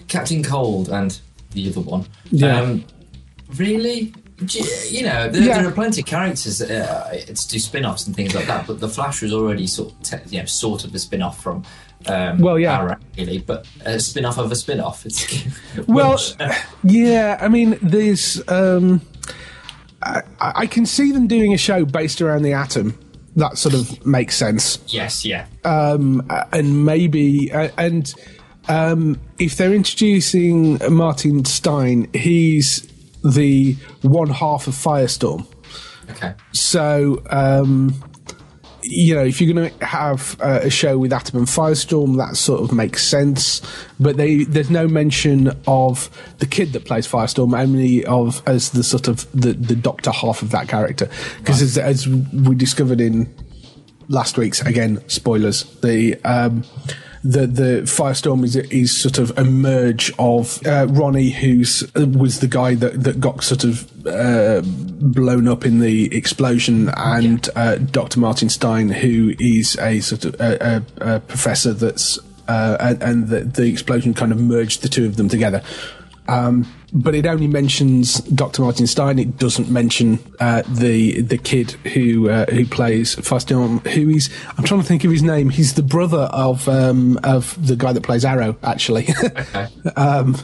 Captain 0.09 0.42
Cold 0.42 0.88
and 0.88 1.21
the 1.52 1.68
other 1.68 1.80
one, 1.83 2.06
Yeah. 2.30 2.61
um, 2.61 2.85
really, 3.56 4.12
you 4.38 5.02
know, 5.02 5.28
there, 5.28 5.43
Yeah. 5.43 5.59
there 5.59 5.69
are 5.69 5.73
plenty 5.73 6.02
of 6.02 6.07
characters 6.07 6.61
uh, 6.61 7.23
to 7.26 7.49
do 7.49 7.59
spin-offs 7.59 8.07
and 8.07 8.14
things 8.14 8.35
like 8.35 8.47
that. 8.47 8.66
But 8.66 8.81
the 8.81 8.88
Flash 8.88 9.23
was 9.23 9.33
already 9.33 9.66
sort, 9.66 9.93
of 10.12 10.33
you 10.33 10.40
know, 10.40 10.45
sort 10.47 10.85
of 10.85 10.95
a 10.95 10.99
spin-off 10.99 11.43
from. 11.43 11.64
Um, 12.07 12.38
Well, 12.38 12.59
yeah. 12.59 12.78
Arrow, 12.78 12.97
really, 13.16 13.38
but 13.38 13.66
a 13.85 13.99
spin-off 13.99 14.38
of 14.38 14.52
a 14.52 14.57
spin-off. 14.57 15.07
It's 15.07 15.26
Well, 15.87 16.19
uh, 16.38 16.55
yeah, 16.85 17.38
I 17.40 17.49
mean, 17.49 17.78
there's. 17.83 18.43
Um, 18.49 19.00
I, 20.02 20.23
I 20.40 20.66
can 20.66 20.87
see 20.87 21.11
them 21.12 21.26
doing 21.26 21.55
a 21.55 21.59
show 21.59 21.85
based 21.85 22.21
around 22.21 22.43
the 22.43 22.52
atom. 22.52 22.99
That 23.37 23.59
sort 23.59 23.75
of 23.75 24.05
makes 24.07 24.37
sense. 24.37 24.78
yes, 24.87 25.25
yeah, 25.25 25.47
Um, 25.64 26.26
and 26.52 26.85
maybe, 26.87 27.50
uh, 27.52 27.69
and 27.76 28.14
um, 28.69 29.21
if 29.38 29.57
they're 29.57 29.75
introducing 29.75 30.78
Martin 30.90 31.45
Stein, 31.45 32.09
he's 32.14 32.87
the 33.33 33.75
one 34.02 34.28
half 34.30 34.66
of 34.66 34.75
Firestorm. 34.75 35.47
okay, 36.11 36.35
So, 36.52 37.23
um, 37.30 37.95
you 38.88 39.14
know, 39.14 39.25
if 39.25 39.40
you're 39.40 39.52
going 39.52 39.71
to 39.71 39.85
have 39.85 40.37
uh, 40.40 40.61
a 40.62 40.71
show 40.71 40.97
with 40.97 41.12
Atom 41.12 41.40
and 41.40 41.47
Firestorm, 41.49 42.18
that 42.18 42.37
sort 42.37 42.61
of 42.62 42.73
makes 42.73 43.04
sense. 43.04 43.61
But 43.99 44.16
they, 44.16 44.45
there's 44.45 44.71
no 44.71 44.87
mention 44.87 45.50
of 45.66 46.09
the 46.38 46.47
kid 46.47 46.73
that 46.73 46.85
plays 46.85 47.06
Firestorm, 47.06 47.59
only 47.59 48.04
of 48.04 48.42
as 48.47 48.71
the 48.71 48.85
sort 48.85 49.09
of 49.09 49.30
the, 49.33 49.52
the 49.52 49.75
doctor 49.75 50.11
half 50.11 50.42
of 50.42 50.50
that 50.52 50.68
character. 50.68 51.09
Because 51.38 51.62
as, 51.62 51.78
as 51.78 52.06
we 52.09 52.54
discovered 52.54 53.00
in 53.00 53.35
last 54.09 54.38
week's 54.38 54.61
again 54.62 55.02
spoilers, 55.09 55.64
the 55.80 56.14
um, 56.25 56.62
the 57.30 57.47
the 57.47 57.83
Firestorm 57.83 58.45
is 58.45 58.56
is 58.56 58.97
sort 58.97 59.18
of 59.18 59.37
a 59.37 59.45
merge 59.45 60.12
of 60.18 60.64
uh, 60.66 60.87
Ronnie, 60.88 61.30
who's 61.30 61.85
was 61.95 62.40
the 62.40 62.49
guy 62.49 62.75
that 62.75 63.02
that 63.04 63.21
got 63.21 63.42
sort 63.42 63.64
of 63.64 64.06
uh, 64.06 64.62
blown 64.64 65.49
up 65.49 65.64
in 65.64 65.80
the 65.80 66.14
explosion, 66.16 66.90
and 66.97 67.49
uh, 67.56 67.76
Dr. 67.76 68.21
Martin 68.21 68.49
Stein, 68.49 68.88
who 68.88 69.35
is 69.38 69.76
a 69.78 70.00
sort 70.00 70.25
of 70.25 70.40
a, 70.40 70.83
a, 71.00 71.16
a 71.16 71.21
professor 71.21 71.73
that's 71.73 72.18
uh, 72.49 72.76
and, 72.80 73.02
and 73.02 73.28
the, 73.28 73.40
the 73.40 73.66
explosion 73.66 74.14
kind 74.14 74.33
of 74.33 74.40
merged 74.40 74.83
the 74.83 74.88
two 74.88 75.06
of 75.06 75.16
them 75.16 75.28
together. 75.28 75.62
Um, 76.28 76.66
but 76.93 77.14
it 77.14 77.26
only 77.26 77.47
mentions 77.49 78.21
Dr. 78.21 78.62
Martin 78.62 78.87
Stein. 78.87 79.19
It 79.19 79.38
doesn't 79.38 79.69
mention 79.71 80.19
uh, 80.40 80.62
the 80.69 81.21
the 81.21 81.37
kid 81.38 81.73
who 81.95 82.28
uh, 82.28 82.47
who 82.47 82.64
plays 82.66 83.16
Firestorm. 83.16 83.87
Who 83.88 84.09
is? 84.11 84.31
I'm 84.57 84.64
trying 84.64 84.81
to 84.81 84.87
think 84.87 85.05
of 85.05 85.11
his 85.11 85.23
name. 85.23 85.50
He's 85.50 85.75
the 85.75 85.83
brother 85.83 86.28
of 86.33 86.69
um, 86.69 87.19
of 87.25 87.57
the 87.66 87.76
guy 87.76 87.93
that 87.93 88.02
plays 88.02 88.25
Arrow, 88.25 88.57
actually. 88.62 89.09
okay. 89.25 89.66
um, 89.97 90.37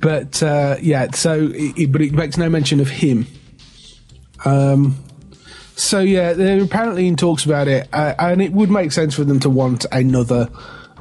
but 0.00 0.42
uh, 0.42 0.76
yeah, 0.80 1.10
so 1.12 1.50
it, 1.52 1.78
it- 1.78 1.92
but 1.92 2.00
it 2.00 2.12
makes 2.12 2.36
no 2.36 2.48
mention 2.48 2.80
of 2.80 2.88
him. 2.88 3.26
Um, 4.44 4.96
so 5.76 6.00
yeah, 6.00 6.32
they're 6.32 6.62
apparently 6.62 7.06
in 7.08 7.16
talks 7.16 7.44
about 7.44 7.66
it, 7.68 7.88
uh, 7.92 8.14
and 8.18 8.40
it 8.42 8.52
would 8.52 8.70
make 8.70 8.92
sense 8.92 9.14
for 9.14 9.24
them 9.24 9.40
to 9.40 9.50
want 9.50 9.84
another 9.92 10.48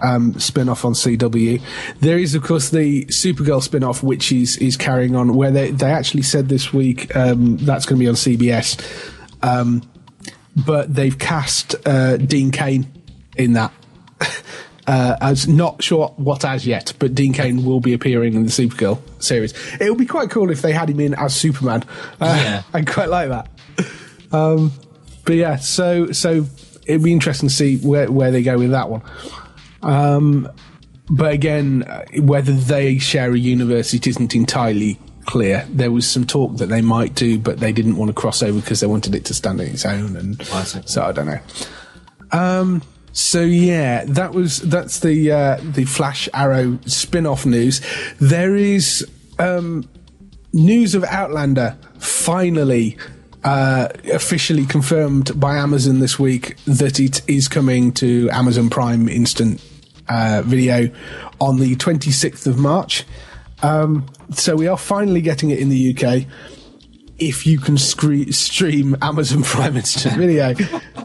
um, 0.01 0.39
spin-off 0.39 0.85
on 0.85 0.93
CW. 0.93 1.61
There 1.99 2.17
is, 2.17 2.35
of 2.35 2.43
course, 2.43 2.69
the 2.69 3.05
Supergirl 3.05 3.61
spin-off, 3.61 4.03
which 4.03 4.31
is 4.31 4.57
is 4.57 4.77
carrying 4.77 5.15
on. 5.15 5.35
Where 5.35 5.51
they 5.51 5.71
they 5.71 5.91
actually 5.91 6.23
said 6.23 6.49
this 6.49 6.73
week 6.73 7.15
um, 7.15 7.57
that's 7.57 7.85
going 7.85 7.99
to 7.99 8.03
be 8.03 8.09
on 8.09 8.15
CBS, 8.15 8.79
um, 9.43 9.81
but 10.65 10.93
they've 10.93 11.17
cast 11.17 11.75
uh, 11.87 12.17
Dean 12.17 12.51
Cain 12.51 12.91
in 13.37 13.53
that. 13.53 13.71
Uh, 14.87 15.15
as 15.21 15.47
not 15.47 15.81
sure 15.81 16.07
what 16.17 16.43
as 16.43 16.65
yet, 16.65 16.91
but 16.97 17.13
Dean 17.13 17.33
Cain 17.33 17.63
will 17.63 17.79
be 17.79 17.93
appearing 17.93 18.33
in 18.33 18.43
the 18.43 18.49
Supergirl 18.49 18.99
series. 19.21 19.53
It 19.79 19.87
would 19.87 19.99
be 19.99 20.07
quite 20.07 20.31
cool 20.31 20.49
if 20.49 20.63
they 20.63 20.73
had 20.73 20.89
him 20.89 20.99
in 20.99 21.13
as 21.13 21.35
Superman. 21.35 21.83
Uh, 22.19 22.35
Yeah. 22.43 22.63
I 22.73 22.81
quite 22.81 23.07
like 23.07 23.29
that. 23.29 23.47
Um, 24.31 24.71
but 25.23 25.35
yeah, 25.35 25.57
so 25.57 26.11
so 26.11 26.45
it'd 26.85 27.03
be 27.03 27.13
interesting 27.13 27.47
to 27.49 27.55
see 27.55 27.77
where 27.77 28.11
where 28.11 28.31
they 28.31 28.41
go 28.41 28.57
with 28.57 28.71
that 28.71 28.89
one. 28.89 29.03
Um, 29.83 30.49
but 31.09 31.33
again, 31.33 31.83
uh, 31.83 32.05
whether 32.21 32.53
they 32.53 32.97
share 32.97 33.33
a 33.33 33.37
universe, 33.37 33.93
it 33.93 34.07
isn't 34.07 34.33
entirely 34.35 34.99
clear. 35.25 35.67
There 35.69 35.91
was 35.91 36.09
some 36.09 36.25
talk 36.25 36.57
that 36.57 36.67
they 36.67 36.81
might 36.81 37.15
do, 37.15 37.37
but 37.37 37.59
they 37.59 37.71
didn't 37.71 37.97
want 37.97 38.09
to 38.09 38.13
cross 38.13 38.41
over 38.41 38.59
because 38.59 38.79
they 38.79 38.87
wanted 38.87 39.15
it 39.15 39.25
to 39.25 39.33
stand 39.33 39.59
on 39.59 39.67
its 39.67 39.85
own, 39.85 40.15
and 40.15 40.39
okay. 40.41 40.81
so 40.85 41.03
I 41.03 41.11
don't 41.11 41.27
know. 41.27 41.39
Um, 42.31 42.81
so 43.13 43.41
yeah, 43.41 44.05
that 44.05 44.33
was 44.33 44.61
that's 44.61 44.99
the 44.99 45.31
uh, 45.31 45.59
the 45.61 45.85
Flash 45.85 46.29
Arrow 46.33 46.79
spin-off 46.85 47.45
news. 47.45 47.81
There 48.19 48.55
is 48.55 49.05
um, 49.37 49.87
news 50.53 50.95
of 50.95 51.03
Outlander 51.03 51.77
finally 51.99 52.97
uh, 53.43 53.89
officially 54.13 54.65
confirmed 54.65 55.39
by 55.39 55.57
Amazon 55.57 55.99
this 55.99 56.19
week 56.19 56.57
that 56.65 56.99
it 56.99 57.21
is 57.29 57.47
coming 57.47 57.91
to 57.93 58.29
Amazon 58.31 58.69
Prime 58.69 59.09
Instant 59.09 59.61
uh, 60.11 60.41
Video 60.43 60.89
on 61.39 61.57
the 61.57 61.75
26th 61.75 62.45
of 62.45 62.57
March. 62.57 63.05
Um, 63.63 64.05
so 64.31 64.55
we 64.55 64.67
are 64.67 64.77
finally 64.77 65.21
getting 65.21 65.49
it 65.51 65.59
in 65.59 65.69
the 65.69 65.95
UK. 65.95 66.25
If 67.21 67.45
you 67.45 67.59
can 67.59 67.77
scre- 67.77 68.31
stream 68.31 68.97
Amazon 68.99 69.43
Prime 69.43 69.77
Instant 69.77 70.15
Video, 70.17 70.55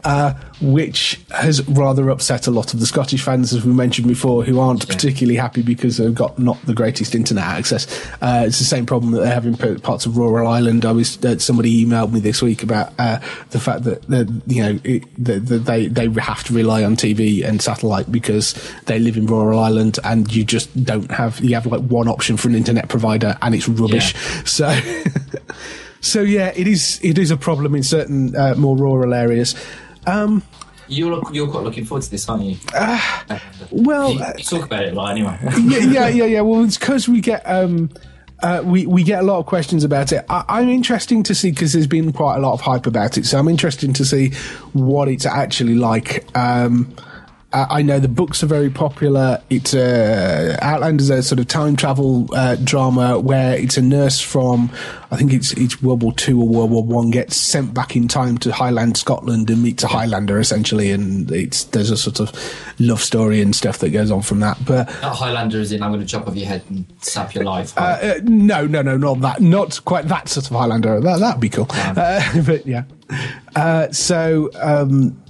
uh, 0.03 0.33
which 0.61 1.19
has 1.29 1.65
rather 1.69 2.09
upset 2.09 2.47
a 2.47 2.51
lot 2.51 2.73
of 2.73 2.79
the 2.79 2.87
Scottish 2.87 3.21
fans, 3.21 3.53
as 3.53 3.63
we 3.63 3.71
mentioned 3.71 4.07
before, 4.07 4.43
who 4.43 4.59
aren't 4.59 4.87
particularly 4.89 5.37
happy 5.37 5.61
because 5.61 5.97
they've 5.97 6.15
got 6.15 6.39
not 6.39 6.59
the 6.65 6.73
greatest 6.73 7.13
internet 7.13 7.43
access. 7.43 7.85
Uh, 8.19 8.45
it's 8.47 8.57
the 8.57 8.65
same 8.65 8.87
problem 8.87 9.11
that 9.11 9.21
they 9.21 9.29
have 9.29 9.45
in 9.45 9.79
parts 9.81 10.07
of 10.07 10.17
rural 10.17 10.47
Ireland. 10.47 10.85
I 10.85 10.91
was 10.91 11.23
uh, 11.23 11.37
somebody 11.37 11.85
emailed 11.85 12.11
me 12.11 12.19
this 12.19 12.41
week 12.41 12.63
about 12.63 12.93
uh, 12.97 13.19
the 13.51 13.59
fact 13.59 13.83
that 13.83 14.41
you 14.47 14.63
know 14.63 14.79
it, 14.83 15.03
that, 15.23 15.45
that 15.45 15.65
they 15.65 15.85
they 15.85 16.09
have 16.19 16.43
to 16.45 16.53
rely 16.53 16.83
on 16.83 16.95
TV 16.95 17.45
and 17.45 17.61
satellite 17.61 18.11
because 18.11 18.55
they 18.87 18.97
live 18.97 19.17
in 19.17 19.27
rural 19.27 19.59
Ireland 19.59 19.99
and 20.03 20.33
you 20.33 20.43
just 20.43 20.83
don't 20.83 21.11
have 21.11 21.39
you 21.41 21.53
have 21.53 21.67
like 21.67 21.81
one 21.81 22.07
option 22.07 22.37
for 22.37 22.47
an 22.47 22.55
internet 22.55 22.89
provider 22.89 23.37
and 23.43 23.53
it's 23.53 23.69
rubbish. 23.69 24.15
So. 24.45 24.75
So 26.07 26.21
yeah, 26.21 26.53
it 26.55 26.67
is. 26.67 26.99
It 27.03 27.17
is 27.17 27.31
a 27.31 27.37
problem 27.37 27.75
in 27.75 27.83
certain 27.83 28.35
uh, 28.35 28.55
more 28.55 28.77
rural 28.77 29.13
areas. 29.13 29.55
Um, 30.05 30.41
You're 30.87 31.11
look, 31.11 31.33
you're 31.33 31.47
quite 31.49 31.63
looking 31.63 31.85
forward 31.85 32.03
to 32.03 32.11
this, 32.11 32.27
aren't 32.29 32.43
you? 32.43 32.57
well, 33.71 34.13
you, 34.13 34.19
uh, 34.21 34.33
you 34.37 34.43
talk 34.43 34.63
about 34.65 34.83
it 34.83 34.93
a 34.93 34.95
lot 34.95 35.11
anyway. 35.11 35.37
yeah, 35.61 35.79
yeah, 35.79 36.07
yeah, 36.07 36.25
yeah. 36.25 36.41
Well, 36.41 36.63
it's 36.63 36.77
because 36.77 37.09
we 37.09 37.19
get 37.19 37.43
um, 37.45 37.89
uh, 38.41 38.61
we 38.63 38.85
we 38.85 39.03
get 39.03 39.19
a 39.19 39.23
lot 39.23 39.39
of 39.39 39.45
questions 39.45 39.83
about 39.83 40.11
it. 40.11 40.25
I, 40.29 40.45
I'm 40.47 40.69
interesting 40.69 41.23
to 41.23 41.35
see 41.35 41.51
because 41.51 41.73
there's 41.73 41.87
been 41.87 42.13
quite 42.13 42.37
a 42.37 42.39
lot 42.39 42.53
of 42.53 42.61
hype 42.61 42.87
about 42.87 43.17
it. 43.17 43.25
So 43.25 43.37
I'm 43.37 43.49
interested 43.49 43.93
to 43.95 44.05
see 44.05 44.31
what 44.73 45.09
it's 45.09 45.25
actually 45.25 45.75
like. 45.75 46.25
Um, 46.37 46.93
Uh, 46.97 47.01
I 47.69 47.81
know 47.81 47.99
the 47.99 48.07
books 48.07 48.43
are 48.43 48.47
very 48.47 48.69
popular. 48.69 49.41
It's 49.49 49.73
uh, 49.73 50.57
Outlander 50.61 51.01
is 51.01 51.09
a 51.09 51.23
sort 51.23 51.39
of 51.39 51.47
time 51.47 51.75
travel 51.75 52.27
uh, 52.33 52.55
drama 52.55 53.19
where 53.19 53.57
it's 53.57 53.77
a 53.77 53.81
nurse 53.81 54.19
from, 54.19 54.69
I 55.11 55.15
think 55.15 55.31
it's 55.31 55.53
it's 55.53 55.81
World 55.81 56.03
War 56.03 56.13
Two 56.13 56.41
or 56.41 56.47
World 56.47 56.71
War 56.71 56.83
One 56.83 57.11
gets 57.11 57.35
sent 57.35 57.73
back 57.73 57.95
in 57.95 58.07
time 58.07 58.37
to 58.39 58.51
Highland 58.51 58.97
Scotland 58.97 59.49
and 59.49 59.63
meets 59.63 59.83
a 59.83 59.87
Highlander 59.87 60.39
essentially, 60.39 60.91
and 60.91 61.31
it's 61.31 61.63
there's 61.65 61.89
a 61.89 61.97
sort 61.97 62.19
of 62.19 62.33
love 62.79 63.01
story 63.01 63.41
and 63.41 63.55
stuff 63.55 63.79
that 63.79 63.89
goes 63.89 64.11
on 64.11 64.21
from 64.21 64.41
that. 64.41 64.57
But 64.65 64.89
Highlander 64.89 65.59
is 65.59 65.71
in 65.71 65.81
I'm 65.81 65.91
going 65.91 66.01
to 66.01 66.07
chop 66.07 66.27
off 66.27 66.35
your 66.35 66.47
head 66.47 66.63
and 66.69 66.85
sap 66.99 67.33
your 67.33 67.45
life. 67.45 67.77
uh, 67.77 67.97
uh, 68.01 68.19
no, 68.23 68.67
no, 68.67 68.81
no, 68.81 68.97
not 68.97 69.21
that, 69.21 69.41
not 69.41 69.83
quite 69.85 70.07
that 70.09 70.27
sort 70.27 70.49
of 70.49 70.55
Highlander. 70.55 70.99
That 70.99 71.19
that'd 71.19 71.41
be 71.41 71.49
cool. 71.49 71.67
Uh, 71.69 72.41
but 72.45 72.67
yeah, 72.67 72.83
uh, 73.55 73.89
so 73.91 74.49
um, 74.55 75.21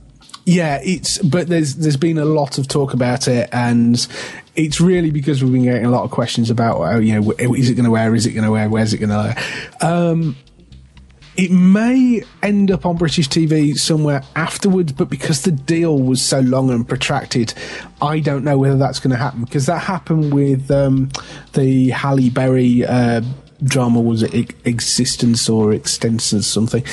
yeah, 0.47 0.79
it's 0.81 1.17
but 1.17 1.47
there's 1.47 1.75
there's 1.75 1.97
been 1.97 2.17
a 2.17 2.23
lot 2.23 2.57
of 2.57 2.69
talk 2.69 2.93
about 2.93 3.27
it, 3.27 3.49
and 3.51 4.07
it's 4.55 4.79
really 4.79 5.11
because 5.11 5.43
we've 5.43 5.51
been 5.51 5.63
getting 5.63 5.85
a 5.85 5.89
lot 5.89 6.05
of 6.05 6.11
questions 6.11 6.49
about 6.49 6.77
oh, 6.77 6.99
you 6.99 7.19
know 7.19 7.31
is 7.33 7.69
it 7.69 7.73
going 7.73 7.83
to 7.83 7.91
wear, 7.91 8.15
is 8.15 8.25
it 8.25 8.31
going 8.31 8.45
to 8.45 8.51
wear, 8.51 8.69
where's 8.69 8.93
it 8.93 8.99
going 8.99 9.09
to 9.09 9.17
wear. 9.17 9.91
Um, 9.91 10.37
it 11.35 11.51
may 11.51 12.23
end 12.41 12.71
up 12.71 12.85
on 12.85 12.95
British 12.95 13.27
TV 13.27 13.77
somewhere 13.77 14.23
afterwards, 14.37 14.93
but 14.93 15.09
because 15.09 15.41
the 15.41 15.51
deal 15.51 15.99
was 15.99 16.21
so 16.21 16.39
long 16.39 16.71
and 16.71 16.87
protracted, 16.87 17.53
I 18.01 18.19
don't 18.19 18.45
know 18.45 18.57
whether 18.57 18.77
that's 18.77 19.01
going 19.01 19.11
to 19.11 19.17
happen. 19.17 19.43
Because 19.43 19.65
that 19.65 19.79
happened 19.79 20.33
with 20.33 20.71
um, 20.71 21.09
the 21.53 21.89
Halle 21.89 22.29
Berry 22.29 22.85
uh, 22.85 23.21
drama, 23.61 23.99
was 23.99 24.23
it 24.23 24.55
Existence 24.65 25.49
or 25.49 25.73
Extensors 25.73 26.45
something? 26.45 26.85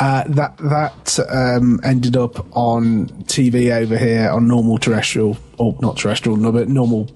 Uh, 0.00 0.22
that 0.28 0.56
that 0.58 1.18
um, 1.28 1.80
ended 1.82 2.16
up 2.16 2.46
on 2.56 3.08
TV 3.24 3.70
over 3.74 3.98
here 3.98 4.30
on 4.30 4.46
normal 4.46 4.78
terrestrial, 4.78 5.36
or 5.58 5.76
not 5.80 5.96
terrestrial, 5.96 6.36
no, 6.36 6.52
but 6.52 6.68
normal 6.68 7.10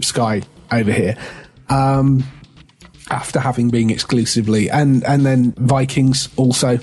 Sky 0.00 0.42
over 0.72 0.90
here. 0.92 1.16
Um, 1.68 2.24
after 3.10 3.38
having 3.38 3.68
been 3.70 3.90
exclusively 3.90 4.68
and 4.70 5.04
and 5.04 5.24
then 5.24 5.52
Vikings 5.58 6.28
also 6.36 6.78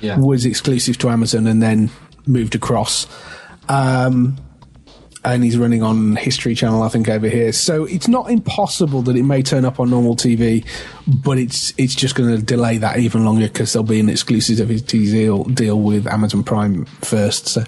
Yeah. 0.00 0.18
was 0.18 0.44
exclusive 0.46 0.98
to 0.98 1.08
Amazon 1.10 1.46
and 1.46 1.60
then 1.62 1.90
moved 2.26 2.54
across. 2.54 3.06
Um, 3.68 4.36
and 5.24 5.44
he's 5.44 5.56
running 5.56 5.82
on 5.82 6.16
History 6.16 6.54
Channel, 6.54 6.82
I 6.82 6.88
think, 6.88 7.08
over 7.08 7.28
here. 7.28 7.52
So 7.52 7.84
it's 7.84 8.08
not 8.08 8.30
impossible 8.30 9.02
that 9.02 9.16
it 9.16 9.22
may 9.22 9.42
turn 9.42 9.64
up 9.64 9.78
on 9.78 9.90
normal 9.90 10.16
TV, 10.16 10.66
but 11.06 11.38
it's 11.38 11.72
it's 11.78 11.94
just 11.94 12.14
going 12.14 12.34
to 12.34 12.42
delay 12.42 12.78
that 12.78 12.98
even 12.98 13.24
longer 13.24 13.46
because 13.46 13.72
there'll 13.72 13.86
be 13.86 14.00
an 14.00 14.08
exclusivity 14.08 14.88
deal 14.88 15.44
deal 15.44 15.80
with 15.80 16.06
Amazon 16.06 16.42
Prime 16.42 16.86
first. 17.02 17.48
So, 17.48 17.64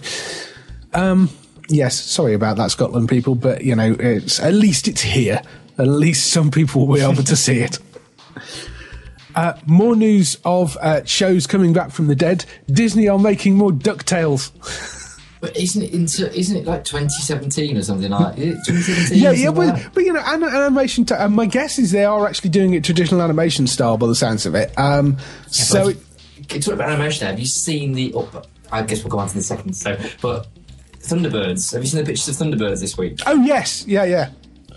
um, 0.95 1.31
yes, 1.69 1.99
sorry 1.99 2.35
about 2.35 2.57
that, 2.57 2.71
Scotland 2.71 3.09
people, 3.09 3.35
but 3.37 3.63
you 3.63 3.77
know, 3.77 3.97
it's 3.99 4.41
at 4.41 4.55
least 4.55 4.89
it's 4.89 5.03
here. 5.03 5.41
At 5.79 5.89
least 5.89 6.31
some 6.33 6.51
people 6.51 6.87
will 6.87 6.97
be 6.97 7.03
able 7.03 7.23
to 7.23 7.37
see 7.37 7.61
it. 7.61 7.79
Uh, 9.37 9.53
more 9.67 9.97
news 9.97 10.39
of 10.45 10.77
uh, 10.77 11.05
shows 11.05 11.49
coming 11.49 11.73
back 11.73 11.91
from 11.91 12.07
the 12.07 12.15
dead. 12.15 12.45
Disney 12.69 13.09
are 13.09 13.19
making 13.19 13.57
more 13.57 13.73
Ducktales. 13.73 14.53
But 15.45 15.59
isn't 15.59 15.83
it 15.83 15.93
into, 15.93 16.35
isn't 16.35 16.57
it 16.57 16.65
like 16.65 16.85
2017 16.85 17.77
or 17.77 17.83
something 17.83 18.11
like? 18.11 18.39
Is 18.39 18.55
it 18.55 18.73
2017? 18.73 19.23
Yeah, 19.23 19.31
yeah, 19.33 19.51
but, 19.51 19.67
like 19.67 19.93
but 19.93 20.05
you 20.05 20.15
know, 20.15 20.23
an- 20.25 20.43
animation. 20.43 21.05
T- 21.05 21.15
uh, 21.15 21.29
my 21.29 21.45
guess 21.45 21.79
is 21.79 21.91
they 21.91 22.07
are 22.07 22.27
actually 22.27 22.49
doing 22.49 22.73
it 22.73 22.83
traditional 22.83 23.21
animation 23.21 23.67
style, 23.67 23.99
by 23.99 24.07
the 24.07 24.15
sounds 24.15 24.47
of 24.47 24.55
it. 24.55 24.73
Um, 24.79 25.19
so, 25.49 25.93
But 25.93 26.55
you 26.55 26.61
talk 26.63 26.73
about 26.73 26.89
animation. 26.89 27.27
Have 27.27 27.39
you 27.39 27.45
seen 27.45 27.93
the? 27.93 28.15
Oh, 28.15 28.43
I 28.73 28.85
guess 28.85 29.05
we'll 29.05 29.11
go 29.11 29.19
on 29.19 29.29
to 29.29 29.35
the 29.35 29.43
second. 29.43 29.75
So, 29.75 29.99
but 30.23 30.47
Thunderbirds. 31.01 31.75
Have 31.75 31.83
you 31.83 31.89
seen 31.89 32.01
the 32.01 32.07
pictures 32.07 32.41
of 32.41 32.47
Thunderbirds 32.47 32.81
this 32.81 32.97
week? 32.97 33.21
oh 33.27 33.35
yes, 33.43 33.87
yeah, 33.87 34.05
yeah. 34.05 34.31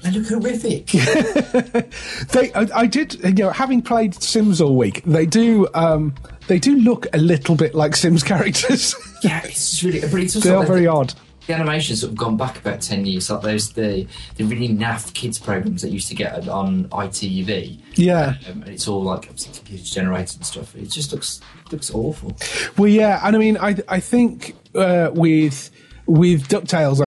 They 0.08 0.20
look 0.20 0.28
horrific. 0.28 0.90
They, 2.32 2.52
I, 2.54 2.68
I 2.76 2.86
did, 2.88 3.16
you 3.24 3.46
know, 3.46 3.50
having 3.50 3.82
played 3.82 4.14
Sims 4.22 4.62
all 4.62 4.76
week, 4.76 5.04
they 5.04 5.26
do, 5.26 5.68
um, 5.74 6.14
they 6.48 6.60
do 6.60 6.76
look 6.78 7.08
a 7.14 7.18
little 7.18 7.56
bit 7.56 7.76
like 7.76 7.96
Sims 7.96 8.24
characters. 8.24 8.96
yeah, 9.24 9.42
it's 9.44 9.84
really. 9.84 10.02
But 10.02 10.20
it's 10.22 10.36
also 10.36 10.50
they 10.50 10.56
are 10.56 10.60
like 10.60 10.68
very 10.68 10.82
the, 10.82 10.88
odd. 10.88 11.14
The 11.48 11.54
animation's 11.54 12.02
sort 12.02 12.12
of 12.12 12.18
gone 12.18 12.38
back 12.38 12.58
about 12.58 12.82
ten 12.82 13.06
years. 13.06 13.30
Like 13.30 13.42
those 13.42 13.74
the 13.74 14.08
the 14.36 14.44
really 14.44 14.70
naff 14.70 15.14
kids 15.14 15.40
programs 15.40 15.82
that 15.82 15.92
used 15.92 16.08
to 16.10 16.16
get 16.16 16.48
on 16.48 16.86
ITV. 16.90 17.80
Yeah. 17.96 18.36
Um, 18.50 18.62
and 18.64 18.70
it's 18.70 18.88
all 18.88 19.04
like 19.04 19.28
obviously 19.30 19.54
computer 19.54 19.84
generated 19.84 20.38
and 20.38 20.46
stuff. 20.46 20.76
It 20.76 20.90
just 20.90 21.12
looks 21.12 21.42
looks 21.72 21.92
awful. 21.94 22.36
Well, 22.78 22.90
yeah, 22.90 23.22
and 23.24 23.36
I 23.36 23.40
mean, 23.40 23.58
I, 23.58 23.78
I 23.88 24.00
think 24.00 24.56
uh, 24.76 25.12
with 25.14 25.72
with 26.06 26.48
Ducktales, 26.48 27.07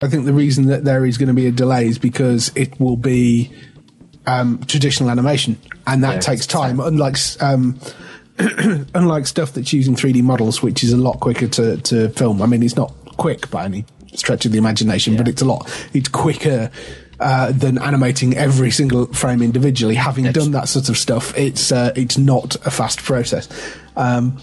I 0.00 0.06
think 0.08 0.26
the 0.26 0.32
reason 0.32 0.66
that 0.66 0.84
there 0.84 1.04
is 1.04 1.18
going 1.18 1.28
to 1.28 1.34
be 1.34 1.46
a 1.46 1.50
delay 1.50 1.86
is 1.88 1.98
because 1.98 2.52
it 2.54 2.78
will 2.78 2.96
be 2.96 3.50
um, 4.26 4.58
traditional 4.66 5.10
animation, 5.10 5.58
and 5.86 6.04
that 6.04 6.14
Yeah, 6.14 6.20
takes 6.20 6.46
time. 6.46 6.78
Unlike 6.78 7.16
um, 7.40 7.80
unlike 8.94 9.26
stuff 9.26 9.52
that's 9.54 9.72
using 9.72 9.96
3D 9.96 10.22
models, 10.22 10.62
which 10.62 10.84
is 10.84 10.92
a 10.92 10.96
lot 10.96 11.18
quicker 11.18 11.48
to, 11.48 11.78
to 11.78 12.10
film. 12.10 12.40
I 12.42 12.46
mean, 12.46 12.62
it's 12.62 12.76
not 12.76 12.92
quick 13.16 13.50
by 13.50 13.64
any 13.64 13.84
stretch 14.14 14.46
of 14.46 14.52
the 14.52 14.58
imagination, 14.58 15.16
but 15.16 15.26
it's 15.26 15.42
a 15.42 15.44
lot. 15.44 15.68
It's 15.92 16.08
quicker. 16.08 16.70
Uh, 17.20 17.50
than 17.50 17.78
animating 17.78 18.36
every 18.36 18.70
single 18.70 19.06
frame 19.06 19.42
individually. 19.42 19.96
Having 19.96 20.30
done 20.30 20.52
that 20.52 20.68
sort 20.68 20.88
of 20.88 20.96
stuff, 20.96 21.36
it's 21.36 21.72
uh, 21.72 21.92
it's 21.96 22.16
not 22.16 22.54
a 22.64 22.70
fast 22.70 23.02
process. 23.02 23.48
Um, 23.96 24.38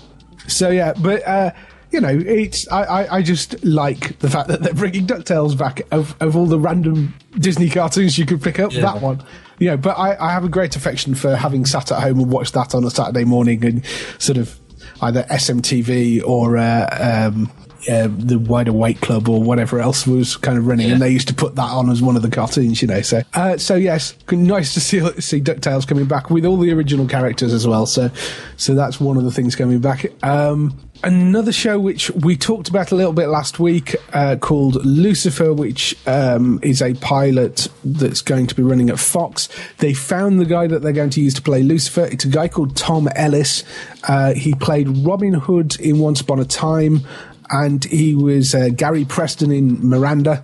so 0.49 0.69
yeah, 0.71 0.91
but 0.91 1.25
uh, 1.25 1.51
you 1.95 2.01
know, 2.01 2.21
it's 2.25 2.69
I, 2.69 2.83
I, 2.83 3.15
I 3.17 3.21
just 3.21 3.63
like 3.63 4.19
the 4.19 4.29
fact 4.29 4.49
that 4.49 4.61
they're 4.61 4.73
bringing 4.73 5.07
Ducktales 5.07 5.57
back 5.57 5.81
of, 5.91 6.13
of 6.19 6.35
all 6.35 6.45
the 6.45 6.59
random 6.59 7.13
Disney 7.39 7.69
cartoons 7.69 8.17
you 8.19 8.25
could 8.25 8.41
pick 8.41 8.59
up. 8.59 8.73
Yeah. 8.73 8.81
That 8.81 9.01
one, 9.01 9.23
you 9.59 9.69
know. 9.69 9.77
But 9.77 9.97
I, 9.97 10.17
I 10.19 10.33
have 10.33 10.43
a 10.43 10.49
great 10.49 10.75
affection 10.75 11.15
for 11.15 11.37
having 11.37 11.65
sat 11.65 11.93
at 11.93 12.03
home 12.03 12.19
and 12.19 12.29
watched 12.29 12.53
that 12.53 12.75
on 12.75 12.83
a 12.83 12.89
Saturday 12.89 13.23
morning 13.23 13.63
and 13.63 13.85
sort 14.19 14.37
of 14.37 14.59
either 15.01 15.23
SMTV 15.23 16.21
or. 16.27 16.57
Uh, 16.57 17.29
um, 17.31 17.49
uh, 17.89 18.07
the 18.11 18.39
wider 18.39 18.71
Awake 18.71 19.01
Club 19.01 19.29
or 19.29 19.41
whatever 19.41 19.79
else 19.79 20.07
was 20.07 20.37
kind 20.37 20.57
of 20.57 20.67
running, 20.67 20.91
and 20.91 21.01
they 21.01 21.09
used 21.09 21.27
to 21.27 21.33
put 21.33 21.55
that 21.55 21.69
on 21.69 21.89
as 21.89 22.01
one 22.01 22.15
of 22.15 22.21
the 22.21 22.29
cartoons, 22.29 22.81
you 22.81 22.87
know. 22.87 23.01
So, 23.01 23.21
uh, 23.33 23.57
so 23.57 23.75
yes, 23.75 24.15
nice 24.31 24.73
to 24.73 24.79
see 24.81 24.99
see 25.21 25.41
Ducktales 25.41 25.87
coming 25.87 26.05
back 26.05 26.29
with 26.29 26.45
all 26.45 26.57
the 26.57 26.71
original 26.71 27.07
characters 27.07 27.53
as 27.53 27.67
well. 27.67 27.85
So, 27.85 28.09
so 28.57 28.75
that's 28.75 28.99
one 28.99 29.17
of 29.17 29.23
the 29.23 29.31
things 29.31 29.55
coming 29.55 29.79
back. 29.79 30.05
Um, 30.23 30.79
another 31.03 31.51
show 31.51 31.79
which 31.79 32.09
we 32.11 32.35
talked 32.35 32.69
about 32.69 32.91
a 32.91 32.95
little 32.95 33.13
bit 33.13 33.27
last 33.27 33.59
week 33.59 33.95
uh, 34.13 34.35
called 34.37 34.83
Lucifer, 34.85 35.53
which 35.53 35.95
um, 36.07 36.59
is 36.63 36.81
a 36.81 36.93
pilot 36.95 37.67
that's 37.83 38.21
going 38.21 38.47
to 38.47 38.55
be 38.55 38.63
running 38.63 38.89
at 38.89 38.99
Fox. 38.99 39.49
They 39.77 39.93
found 39.93 40.39
the 40.39 40.45
guy 40.45 40.67
that 40.67 40.81
they're 40.81 40.93
going 40.93 41.11
to 41.11 41.21
use 41.21 41.33
to 41.35 41.41
play 41.41 41.63
Lucifer. 41.63 42.05
It's 42.05 42.25
a 42.25 42.29
guy 42.29 42.47
called 42.47 42.75
Tom 42.75 43.07
Ellis. 43.15 43.63
Uh, 44.03 44.33
he 44.33 44.53
played 44.55 44.87
Robin 45.05 45.33
Hood 45.33 45.79
in 45.79 45.99
Once 45.99 46.21
Upon 46.21 46.39
a 46.39 46.45
Time 46.45 47.01
and 47.49 47.83
he 47.83 48.15
was 48.15 48.53
uh, 48.55 48.69
Gary 48.75 49.05
Preston 49.05 49.51
in 49.51 49.87
Miranda. 49.87 50.43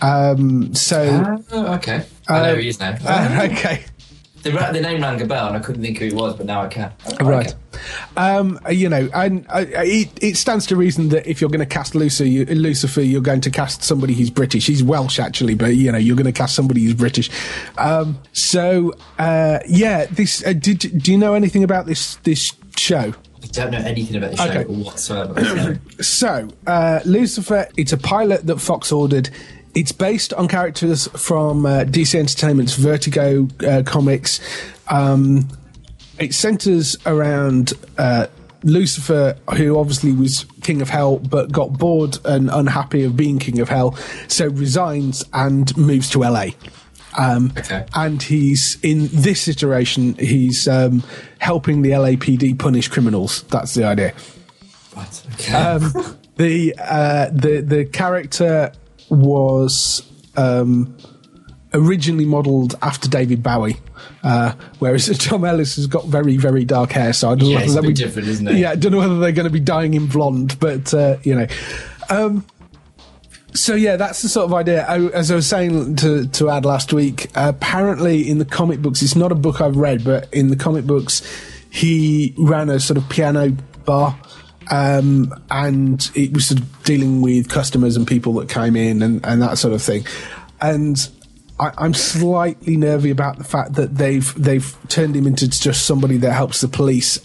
Um, 0.00 0.74
so, 0.74 1.42
Oh, 1.52 1.74
okay. 1.74 2.04
I 2.28 2.42
know 2.42 2.54
who 2.54 2.60
he 2.60 2.68
is 2.68 2.80
now. 2.80 2.96
uh, 3.04 3.48
okay, 3.52 3.84
the, 4.42 4.50
the 4.50 4.80
name 4.80 5.02
rang 5.02 5.20
a 5.20 5.26
bell, 5.26 5.48
and 5.48 5.56
I 5.56 5.60
couldn't 5.60 5.82
think 5.82 5.98
who 5.98 6.06
he 6.06 6.14
was, 6.14 6.34
but 6.36 6.46
now 6.46 6.62
I 6.62 6.68
can. 6.68 6.90
Oh, 7.20 7.26
right. 7.26 7.54
Um, 8.16 8.58
you 8.70 8.88
know, 8.88 9.08
and 9.12 9.44
uh, 9.50 9.64
it, 9.68 10.08
it 10.22 10.36
stands 10.38 10.64
to 10.66 10.76
reason 10.76 11.10
that 11.10 11.26
if 11.26 11.40
you're 11.40 11.50
going 11.50 11.60
to 11.60 11.66
cast 11.66 11.94
Lucifer, 11.94 12.24
you, 12.24 12.46
Lucifer, 12.46 13.02
you're 13.02 13.20
going 13.20 13.42
to 13.42 13.50
cast 13.50 13.82
somebody 13.82 14.14
who's 14.14 14.30
British. 14.30 14.66
He's 14.66 14.82
Welsh 14.82 15.18
actually, 15.18 15.54
but 15.54 15.76
you 15.76 15.92
know, 15.92 15.98
you're 15.98 16.16
going 16.16 16.24
to 16.24 16.32
cast 16.32 16.54
somebody 16.54 16.82
who's 16.84 16.94
British. 16.94 17.30
Um, 17.76 18.18
so, 18.32 18.94
uh, 19.18 19.58
yeah, 19.68 20.06
this. 20.06 20.44
Uh, 20.46 20.54
did 20.54 20.78
do 21.02 21.12
you 21.12 21.18
know 21.18 21.34
anything 21.34 21.62
about 21.62 21.84
this 21.86 22.16
this 22.16 22.52
show? 22.76 23.12
I 23.42 23.46
don't 23.48 23.70
know 23.70 23.78
anything 23.78 24.16
about 24.16 24.32
the 24.32 24.36
show 24.36 24.44
Okay. 24.44 24.64
whatsoever. 24.64 25.44
so- 25.44 25.76
So, 26.02 26.48
uh, 26.66 27.00
Lucifer, 27.04 27.68
it's 27.76 27.92
a 27.92 27.98
pilot 27.98 28.46
that 28.46 28.58
Fox 28.60 28.92
ordered. 28.92 29.30
It's 29.74 29.92
based 29.92 30.32
on 30.34 30.48
characters 30.48 31.06
from 31.08 31.64
uh, 31.64 31.84
DC 31.84 32.18
Entertainment's 32.18 32.74
Vertigo 32.74 33.48
uh, 33.66 33.82
comics. 33.86 34.40
Um, 34.88 35.48
it 36.18 36.34
centers 36.34 36.96
around 37.06 37.72
uh, 37.96 38.26
Lucifer, 38.62 39.36
who 39.56 39.78
obviously 39.78 40.12
was 40.12 40.44
king 40.62 40.82
of 40.82 40.90
hell, 40.90 41.18
but 41.18 41.50
got 41.52 41.78
bored 41.78 42.18
and 42.26 42.50
unhappy 42.50 43.04
of 43.04 43.16
being 43.16 43.38
king 43.38 43.58
of 43.60 43.68
hell, 43.70 43.94
so 44.28 44.48
resigns 44.48 45.24
and 45.32 45.74
moves 45.78 46.10
to 46.10 46.18
LA. 46.20 46.48
Um, 47.18 47.52
Okay. 47.58 47.84
And 47.94 48.22
he's 48.22 48.78
in 48.82 49.08
this 49.12 49.48
iteration, 49.48 50.14
he's 50.14 50.66
um, 50.68 51.02
helping 51.38 51.82
the 51.82 51.90
LAPD 51.90 52.58
punish 52.58 52.88
criminals. 52.88 53.42
That's 53.44 53.74
the 53.74 53.84
idea. 53.84 54.12
Right. 54.96 55.22
Okay. 55.34 55.52
Um, 55.52 55.92
the 56.36 56.74
uh, 56.78 57.30
the 57.32 57.60
the 57.60 57.84
character 57.84 58.72
was 59.08 60.02
um, 60.36 60.96
originally 61.74 62.24
modelled 62.24 62.74
after 62.82 63.08
David 63.08 63.42
Bowie, 63.42 63.76
uh, 64.22 64.52
whereas 64.78 65.06
Tom 65.18 65.44
Ellis 65.44 65.76
has 65.76 65.86
got 65.86 66.06
very 66.06 66.36
very 66.36 66.64
dark 66.64 66.92
hair. 66.92 67.12
So 67.12 67.30
I 67.30 67.34
don't 67.34 67.40
know 67.40 67.46
Yeah, 67.48 67.54
whether 67.60 67.72
they'll 67.72 67.82
bit 67.82 67.88
be- 67.88 67.94
different, 67.94 68.28
isn't 68.28 68.48
it? 68.48 68.56
Yeah, 68.56 68.70
I 68.70 68.76
don't 68.76 68.92
know 68.92 68.98
whether 68.98 69.18
they're 69.18 69.32
going 69.32 69.44
to 69.48 69.50
be 69.52 69.60
dying 69.60 69.94
in 69.94 70.06
blonde, 70.06 70.58
but 70.60 70.92
uh, 70.94 71.16
you 71.24 71.34
know. 71.34 71.46
So 73.54 73.74
yeah, 73.74 73.96
that's 73.96 74.22
the 74.22 74.28
sort 74.28 74.46
of 74.46 74.54
idea. 74.54 74.86
I, 74.86 75.06
as 75.08 75.30
I 75.30 75.34
was 75.34 75.46
saying 75.46 75.96
to 75.96 76.26
to 76.28 76.50
add 76.50 76.64
last 76.64 76.92
week, 76.92 77.30
apparently 77.34 78.28
in 78.28 78.38
the 78.38 78.44
comic 78.44 78.80
books, 78.80 79.02
it's 79.02 79.16
not 79.16 79.32
a 79.32 79.34
book 79.34 79.60
I've 79.60 79.76
read, 79.76 80.04
but 80.04 80.32
in 80.32 80.48
the 80.48 80.56
comic 80.56 80.86
books, 80.86 81.22
he 81.70 82.34
ran 82.38 82.68
a 82.68 82.78
sort 82.78 82.96
of 82.96 83.08
piano 83.08 83.56
bar, 83.84 84.18
um, 84.70 85.34
and 85.50 86.10
it 86.14 86.32
was 86.32 86.46
sort 86.46 86.60
of 86.60 86.82
dealing 86.84 87.22
with 87.22 87.48
customers 87.48 87.96
and 87.96 88.06
people 88.06 88.34
that 88.34 88.48
came 88.48 88.76
in 88.76 89.02
and, 89.02 89.24
and 89.26 89.42
that 89.42 89.58
sort 89.58 89.74
of 89.74 89.82
thing. 89.82 90.06
And 90.60 91.08
I, 91.58 91.72
I'm 91.76 91.94
slightly 91.94 92.76
nervy 92.76 93.10
about 93.10 93.38
the 93.38 93.44
fact 93.44 93.74
that 93.74 93.96
they've 93.96 94.32
they've 94.40 94.76
turned 94.88 95.16
him 95.16 95.26
into 95.26 95.48
just 95.48 95.86
somebody 95.86 96.16
that 96.18 96.32
helps 96.32 96.60
the 96.60 96.68
police, 96.68 97.18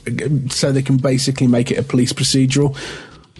so 0.50 0.72
they 0.72 0.82
can 0.82 0.98
basically 0.98 1.48
make 1.48 1.72
it 1.72 1.78
a 1.78 1.84
police 1.84 2.14
procedural. 2.14 2.76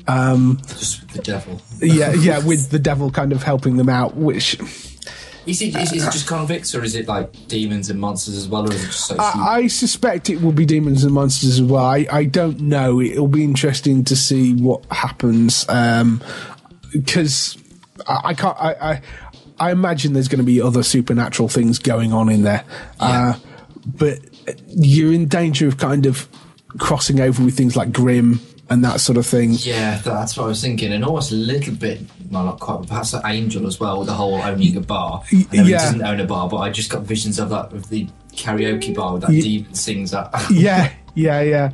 Um, 0.08 0.60
Just 0.68 1.02
with 1.02 1.12
the 1.12 1.22
devil. 1.22 1.62
yeah, 1.82 2.14
yeah, 2.14 2.46
with 2.46 2.70
the 2.70 2.80
devil 2.80 3.10
kind 3.12 3.32
of 3.32 3.44
helping 3.44 3.78
them 3.78 3.90
out, 3.90 4.16
which 4.16 4.60
Is 5.46 5.62
it, 5.62 5.76
is, 5.76 5.94
is 5.94 6.08
it 6.08 6.12
just 6.12 6.28
convicts 6.28 6.74
or 6.76 6.84
is 6.84 6.96
it 6.96 7.08
like 7.08 7.48
demons 7.48 7.90
and 7.90 8.00
monsters 8.00 8.36
as 8.36 8.48
well, 8.48 8.68
or 8.68 8.74
is 8.74 8.84
it 8.84 8.88
just 8.88 9.10
like 9.12 9.20
I, 9.20 9.56
I 9.58 9.68
suspect 9.68 10.30
it 10.30 10.42
will 10.42 10.52
be 10.52 10.66
demons 10.66 11.04
and 11.04 11.14
monsters 11.14 11.60
as 11.60 11.62
well. 11.62 11.84
I, 11.86 12.06
I 12.12 12.24
don't 12.26 12.62
know. 12.62 13.02
It'll 13.02 13.28
be 13.28 13.44
interesting 13.44 14.04
to 14.06 14.16
see 14.16 14.54
what 14.56 14.86
happens 14.92 15.66
because 16.92 17.58
I, 18.08 18.22
I 18.26 18.34
can't. 18.34 18.58
I, 18.60 18.74
I 18.74 19.02
I 19.58 19.72
imagine 19.72 20.14
there's 20.14 20.28
going 20.28 20.40
to 20.40 20.46
be 20.46 20.62
other 20.62 20.84
supernatural 20.84 21.48
things 21.48 21.80
going 21.80 22.12
on 22.12 22.30
in 22.30 22.42
there, 22.44 22.64
uh, 23.00 23.34
but 23.86 24.20
you're 24.68 25.14
in 25.14 25.28
danger 25.28 25.68
of 25.68 25.78
kind 25.78 26.06
of 26.06 26.28
crossing 26.78 27.22
over 27.22 27.44
with 27.44 27.56
things 27.56 27.76
like 27.78 27.94
Grimm 27.94 28.40
and 28.70 28.84
that 28.84 29.00
sort 29.00 29.18
of 29.18 29.26
thing. 29.26 29.52
Yeah, 29.60 30.00
that's 30.00 30.38
what 30.38 30.46
I 30.46 30.48
was 30.48 30.62
thinking, 30.62 30.92
and 30.92 31.06
almost 31.06 31.32
a 31.32 31.36
little 31.36 31.76
bit, 31.76 32.02
well, 32.30 32.46
not 32.46 32.60
quite, 32.60 32.80
but 32.80 32.90
perhaps 32.90 33.14
like 33.14 33.24
Angel 33.26 33.68
as 33.68 33.80
well, 33.80 34.00
with 34.00 34.08
the 34.08 34.14
whole 34.14 34.36
owning 34.36 34.76
a 34.78 34.82
bar. 34.82 35.24
I 35.32 35.36
know 35.36 35.64
he 35.64 35.72
yeah. 35.72 35.78
doesn't 35.78 36.04
own 36.04 36.20
a 36.20 36.26
bar, 36.26 36.50
but 36.50 36.58
I 36.58 36.70
just 36.70 36.90
got 36.90 37.04
visions 37.04 37.40
of 37.40 37.50
that 37.50 37.74
of 37.74 37.90
the 37.90 38.08
karaoke 38.32 38.96
bar 38.96 39.14
with 39.14 39.22
that 39.24 39.32
demon 39.32 39.74
sings 39.74 40.12
that. 40.12 40.32
yeah, 40.52 40.92
yeah, 41.14 41.42
yeah. 41.42 41.72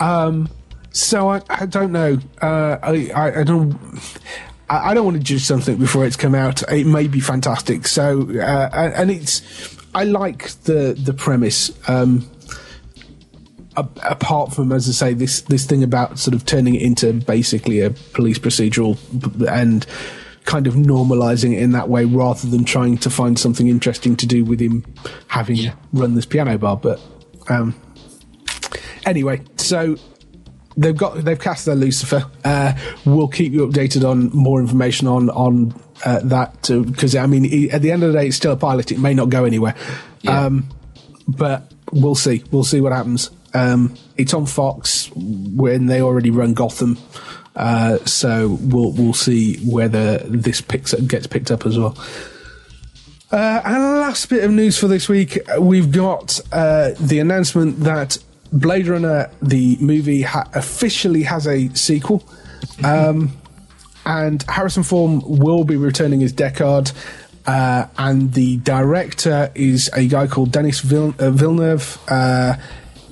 Um, 0.00 0.48
so 0.90 1.30
I, 1.30 1.42
I 1.48 1.66
don't 1.66 1.92
know. 1.92 2.18
Uh, 2.40 2.78
I, 2.82 3.10
I, 3.14 3.40
I 3.40 3.42
don't. 3.44 3.78
I 4.68 4.90
I 4.90 4.94
don't 4.94 5.04
want 5.04 5.16
to 5.16 5.22
judge 5.22 5.44
something 5.44 5.76
before 5.76 6.04
it's 6.04 6.16
come 6.16 6.34
out. 6.34 6.62
It 6.70 6.86
may 6.86 7.08
be 7.08 7.20
fantastic. 7.20 7.86
So, 7.86 8.28
uh, 8.38 8.92
and 8.94 9.10
it's. 9.10 9.76
I 9.94 10.04
like 10.04 10.50
the 10.64 10.94
the 10.98 11.14
premise. 11.14 11.70
Um, 11.88 12.28
apart 14.02 14.52
from, 14.54 14.72
as 14.72 14.88
I 14.88 14.92
say, 14.92 15.14
this 15.14 15.40
this 15.42 15.66
thing 15.66 15.82
about 15.82 16.18
sort 16.18 16.34
of 16.34 16.44
turning 16.44 16.74
it 16.74 16.82
into 16.82 17.12
basically 17.12 17.80
a 17.80 17.90
police 17.90 18.38
procedural 18.38 18.96
and 19.48 19.86
kind 20.44 20.66
of 20.66 20.74
normalizing 20.74 21.52
it 21.52 21.58
in 21.62 21.72
that 21.72 21.88
way, 21.88 22.04
rather 22.04 22.48
than 22.48 22.64
trying 22.64 22.96
to 22.98 23.10
find 23.10 23.38
something 23.38 23.68
interesting 23.68 24.16
to 24.16 24.26
do 24.26 24.44
with 24.44 24.60
him 24.60 24.84
having 25.28 25.56
Yeah. 25.56 25.74
run 25.92 26.14
this 26.14 26.24
piano 26.26 26.56
bar. 26.58 26.76
But 26.76 27.00
um, 27.48 27.74
anyway, 29.04 29.42
so 29.56 29.96
they've 30.76 30.96
got 30.96 31.24
they've 31.24 31.38
cast 31.38 31.66
their 31.66 31.74
Lucifer. 31.74 32.24
Uh, 32.44 32.72
we'll 33.04 33.28
keep 33.28 33.52
you 33.52 33.66
updated 33.66 34.08
on 34.08 34.30
more 34.32 34.60
information 34.60 35.06
on 35.06 35.28
on 35.30 35.74
uh, 36.04 36.20
that 36.24 36.62
because 36.68 37.14
I 37.14 37.26
mean, 37.26 37.70
at 37.70 37.82
the 37.82 37.90
end 37.90 38.02
of 38.02 38.12
the 38.12 38.18
day, 38.18 38.28
it's 38.28 38.36
still 38.36 38.52
a 38.52 38.56
pilot. 38.56 38.92
It 38.92 38.98
may 38.98 39.14
not 39.14 39.28
go 39.30 39.44
anywhere, 39.44 39.74
Yeah. 40.22 40.46
um, 40.46 40.68
but 41.26 41.72
we'll 41.92 42.14
see. 42.14 42.42
We'll 42.50 42.64
see 42.64 42.80
what 42.80 42.92
happens. 42.92 43.30
Um, 43.54 43.94
it's 44.16 44.34
on 44.34 44.46
Fox 44.46 45.10
when 45.14 45.86
they 45.86 46.00
already 46.02 46.30
run 46.30 46.54
Gotham. 46.54 46.98
Uh, 47.56 47.98
so 48.04 48.58
we'll 48.60 48.92
we'll 48.92 49.12
see 49.14 49.56
whether 49.68 50.18
this 50.18 50.60
picks 50.60 50.94
up, 50.94 51.06
gets 51.06 51.26
picked 51.26 51.50
up 51.50 51.66
as 51.66 51.78
well. 51.78 51.96
Uh, 53.30 53.60
and 53.64 53.82
last 54.00 54.28
bit 54.30 54.44
of 54.44 54.50
news 54.50 54.78
for 54.78 54.88
this 54.88 55.08
week, 55.08 55.38
uh, 55.54 55.60
we've 55.60 55.92
got 55.92 56.40
uh, 56.52 56.92
the 57.00 57.18
announcement 57.18 57.80
that 57.80 58.16
Blade 58.52 58.86
Runner, 58.86 59.30
the 59.42 59.76
movie, 59.80 60.22
ha- 60.22 60.48
officially 60.54 61.24
has 61.24 61.46
a 61.46 61.68
sequel. 61.74 62.24
Um, 62.82 63.36
and 64.06 64.42
Harrison 64.44 64.82
Ford 64.82 65.22
will 65.26 65.64
be 65.64 65.76
returning 65.76 66.22
as 66.22 66.32
Deckard. 66.32 66.92
Uh, 67.46 67.86
and 67.98 68.32
the 68.32 68.58
director 68.58 69.50
is 69.54 69.90
a 69.94 70.06
guy 70.06 70.26
called 70.26 70.52
Denis 70.52 70.80
Vill- 70.80 71.14
uh, 71.18 71.30
Villeneuve. 71.30 71.98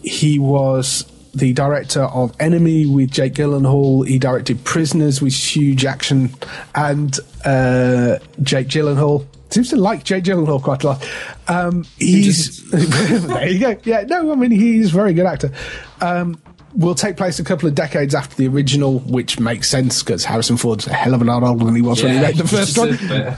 He 0.06 0.38
was 0.38 1.04
the 1.34 1.52
director 1.52 2.02
of 2.02 2.34
Enemy 2.40 2.86
with 2.86 3.10
Jake 3.10 3.34
Gyllenhaal. 3.34 4.06
He 4.06 4.18
directed 4.18 4.64
Prisoners 4.64 5.20
with 5.20 5.34
Hugh 5.34 5.74
Jackson 5.74 6.34
and 6.74 7.18
uh, 7.44 8.18
Jake 8.42 8.68
Gyllenhaal. 8.68 9.26
Seems 9.50 9.70
to 9.70 9.76
like 9.76 10.04
Jake 10.04 10.24
Gyllenhaal 10.24 10.62
quite 10.62 10.82
a 10.84 10.86
lot. 10.86 11.08
Um, 11.48 11.84
he's 11.98 12.68
there 13.26 13.48
you 13.48 13.58
go. 13.58 13.76
Yeah, 13.84 14.02
no, 14.02 14.32
I 14.32 14.34
mean 14.34 14.50
he's 14.50 14.90
a 14.90 14.94
very 14.94 15.12
good 15.12 15.26
actor. 15.26 15.52
Um, 16.00 16.40
will 16.74 16.94
take 16.94 17.16
place 17.16 17.38
a 17.38 17.44
couple 17.44 17.68
of 17.68 17.74
decades 17.74 18.14
after 18.14 18.36
the 18.36 18.48
original, 18.48 19.00
which 19.00 19.40
makes 19.40 19.68
sense 19.68 20.02
because 20.02 20.24
Harrison 20.24 20.56
Ford's 20.56 20.86
a 20.86 20.92
hell 20.92 21.14
of 21.14 21.22
a 21.22 21.24
lot 21.24 21.42
older 21.42 21.64
than 21.64 21.74
he 21.74 21.82
was 21.82 22.02
when 22.02 22.14
he 22.14 22.20
made 22.20 22.36
the 22.36 22.46
first 22.48 22.78
one. 22.78 22.96
bit. 23.08 23.34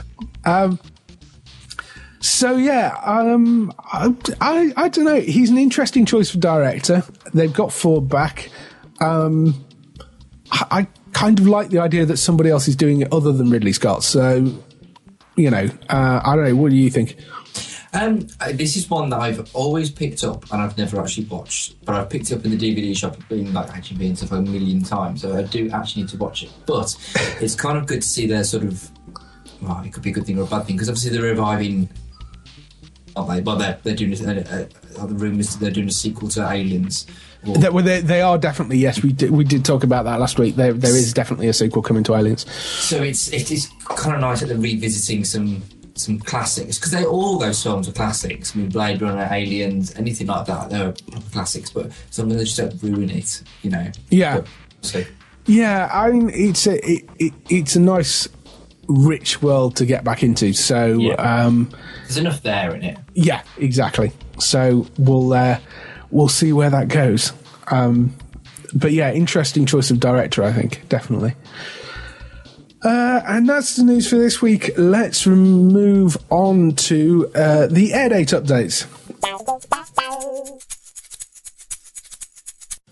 So 2.21 2.57
yeah, 2.57 2.99
um, 3.03 3.73
I, 3.79 4.13
I, 4.41 4.73
I 4.75 4.89
don't 4.89 5.05
know. 5.05 5.21
He's 5.21 5.49
an 5.49 5.57
interesting 5.57 6.05
choice 6.05 6.29
for 6.29 6.37
director. 6.37 7.03
They've 7.33 7.53
got 7.53 7.71
Ford 7.71 8.09
back. 8.09 8.49
Um, 8.99 9.65
I, 10.51 10.87
kind 11.13 11.39
of 11.39 11.47
like 11.47 11.69
the 11.69 11.79
idea 11.79 12.05
that 12.05 12.17
somebody 12.17 12.49
else 12.49 12.67
is 12.67 12.75
doing 12.75 13.01
it 13.01 13.11
other 13.11 13.31
than 13.31 13.49
Ridley 13.49 13.73
Scott. 13.73 14.03
So, 14.03 14.53
you 15.35 15.49
know, 15.49 15.69
uh, 15.89 16.21
I 16.23 16.35
don't 16.35 16.45
know. 16.45 16.55
What 16.55 16.71
do 16.71 16.75
you 16.75 16.89
think? 16.89 17.17
Um, 17.91 18.27
this 18.51 18.75
is 18.75 18.89
one 18.89 19.09
that 19.09 19.19
I've 19.19 19.53
always 19.55 19.89
picked 19.89 20.23
up 20.23 20.51
and 20.51 20.61
I've 20.61 20.77
never 20.77 21.01
actually 21.01 21.25
watched, 21.25 21.83
but 21.85 21.95
I've 21.95 22.09
picked 22.09 22.31
it 22.31 22.37
up 22.37 22.45
in 22.45 22.55
the 22.55 22.57
DVD 22.57 22.95
shop. 22.95 23.15
I've 23.17 23.27
been 23.29 23.51
like 23.53 23.69
actually 23.69 23.97
been 23.97 24.15
to 24.15 24.35
a 24.35 24.41
million 24.41 24.83
times, 24.83 25.23
so 25.23 25.35
I 25.35 25.43
do 25.43 25.69
actually 25.71 26.03
need 26.03 26.09
to 26.09 26.17
watch 26.17 26.43
it. 26.43 26.51
But 26.67 26.95
it's 27.41 27.55
kind 27.55 27.77
of 27.77 27.87
good 27.87 28.01
to 28.01 28.07
see 28.07 28.27
their 28.27 28.43
sort 28.43 28.63
of. 28.63 28.91
Well, 29.61 29.81
it 29.83 29.91
could 29.91 30.03
be 30.03 30.11
a 30.11 30.13
good 30.13 30.25
thing 30.25 30.39
or 30.39 30.43
a 30.43 30.45
bad 30.45 30.65
thing 30.65 30.75
because 30.75 30.89
obviously 30.89 31.11
they're 31.11 31.29
reviving. 31.29 31.89
Aren't 33.15 33.29
they? 33.29 33.41
Well, 33.41 33.57
they're, 33.57 33.77
they're 33.83 33.95
doing. 33.95 34.13
Uh, 34.25 34.67
uh, 34.97 35.05
the 35.05 35.15
rumours 35.15 35.55
they're 35.57 35.71
doing 35.71 35.87
a 35.87 35.91
sequel 35.91 36.27
to 36.29 36.49
Aliens. 36.49 37.05
Or, 37.47 37.57
That, 37.57 37.73
well, 37.73 37.83
they, 37.83 38.01
they 38.01 38.21
are 38.21 38.37
definitely 38.37 38.77
yes. 38.77 39.01
We 39.01 39.13
did, 39.13 39.31
we 39.31 39.43
did 39.43 39.63
talk 39.63 39.83
about 39.83 40.03
that 40.05 40.19
last 40.19 40.39
week. 40.39 40.55
There 40.55 40.73
there 40.73 40.95
is 40.95 41.13
definitely 41.13 41.47
a 41.47 41.53
sequel 41.53 41.81
coming 41.81 42.03
to 42.05 42.15
Aliens. 42.15 42.49
So 42.51 43.01
it's 43.01 43.31
it 43.31 43.51
is 43.51 43.69
kind 43.85 44.15
of 44.15 44.21
nice 44.21 44.41
that 44.41 44.47
they're 44.47 44.57
revisiting 44.57 45.23
some 45.23 45.63
some 45.95 46.19
classics 46.19 46.77
because 46.77 46.91
they 46.91 47.05
all 47.05 47.37
those 47.39 47.61
films 47.61 47.87
are 47.87 47.93
classics. 47.93 48.55
I 48.55 48.59
mean, 48.59 48.69
Blade 48.69 49.01
Runner, 49.01 49.27
Aliens, 49.31 49.95
anything 49.95 50.27
like 50.27 50.45
that, 50.47 50.69
they're 50.69 50.93
classics. 51.31 51.69
But 51.69 51.91
some 52.09 52.25
of 52.29 52.37
them 52.37 52.45
just 52.45 52.57
don't 52.57 52.81
ruin 52.83 53.09
it, 53.09 53.41
you 53.61 53.69
know. 53.71 53.89
Yeah. 54.09 54.37
But, 54.37 54.47
so 54.81 55.03
Yeah, 55.45 55.89
I 55.93 56.11
mean 56.11 56.29
it's 56.33 56.67
a 56.67 56.75
it, 56.89 57.09
it, 57.19 57.33
it's 57.49 57.75
a 57.75 57.79
nice 57.81 58.27
rich 58.87 59.41
world 59.41 59.75
to 59.77 59.85
get 59.85 60.03
back 60.03 60.23
into. 60.23 60.51
So 60.53 60.97
Yeah. 60.99 61.13
um, 61.13 61.69
there's 62.09 62.17
enough 62.17 62.41
there 62.41 62.75
in 62.75 62.83
it. 62.83 62.97
Yeah, 63.13 63.43
exactly. 63.57 64.11
So 64.39 64.87
we'll 64.97 65.31
uh, 65.31 65.59
we'll 66.09 66.27
see 66.27 66.51
where 66.51 66.71
that 66.71 66.87
goes. 66.87 67.33
Um, 67.67 68.15
but 68.73 68.93
yeah, 68.93 69.13
interesting 69.13 69.67
choice 69.67 69.91
of 69.91 69.99
director, 69.99 70.43
I 70.43 70.51
think, 70.51 70.89
definitely. 70.89 71.35
Uh, 72.81 73.21
and 73.27 73.47
that's 73.47 73.75
the 73.75 73.83
news 73.83 74.09
for 74.09 74.15
this 74.15 74.41
week. 74.41 74.71
Let's 74.75 75.27
move 75.27 76.17
on 76.31 76.71
to 76.75 77.29
uh, 77.35 77.67
the 77.67 77.93
air 77.93 78.09
date 78.09 78.29
updates. 78.29 78.87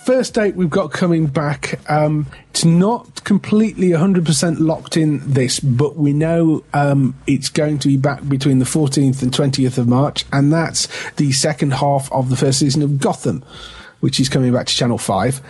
First 0.08 0.36
date 0.36 0.56
we've 0.56 0.70
got 0.70 0.94
coming 0.94 1.28
back. 1.28 1.82
Um, 1.92 2.28
it's 2.52 2.64
not 2.64 3.26
completely 3.26 3.90
100% 3.90 4.58
locked 4.58 4.96
in 4.96 5.20
this, 5.34 5.60
but 5.60 5.98
we 5.98 6.14
know 6.14 6.64
um, 6.74 7.14
it's 7.28 7.50
going 7.50 7.78
to 7.80 7.90
be 7.90 7.98
back 7.98 8.26
between 8.26 8.60
the 8.60 8.64
14th 8.64 9.22
and 9.22 9.34
20th 9.34 9.78
of 9.78 9.86
March, 9.86 10.24
and 10.32 10.54
that's 10.54 10.88
the 11.16 11.34
second 11.34 11.74
half 11.74 12.10
of 12.14 12.30
the 12.30 12.38
first 12.38 12.60
season 12.60 12.84
of 12.84 13.02
Gotham, 13.02 13.44
which 14.00 14.18
is 14.18 14.30
coming 14.30 14.54
back 14.54 14.68
to 14.68 14.74
Channel 14.74 14.98
5. 14.98 15.42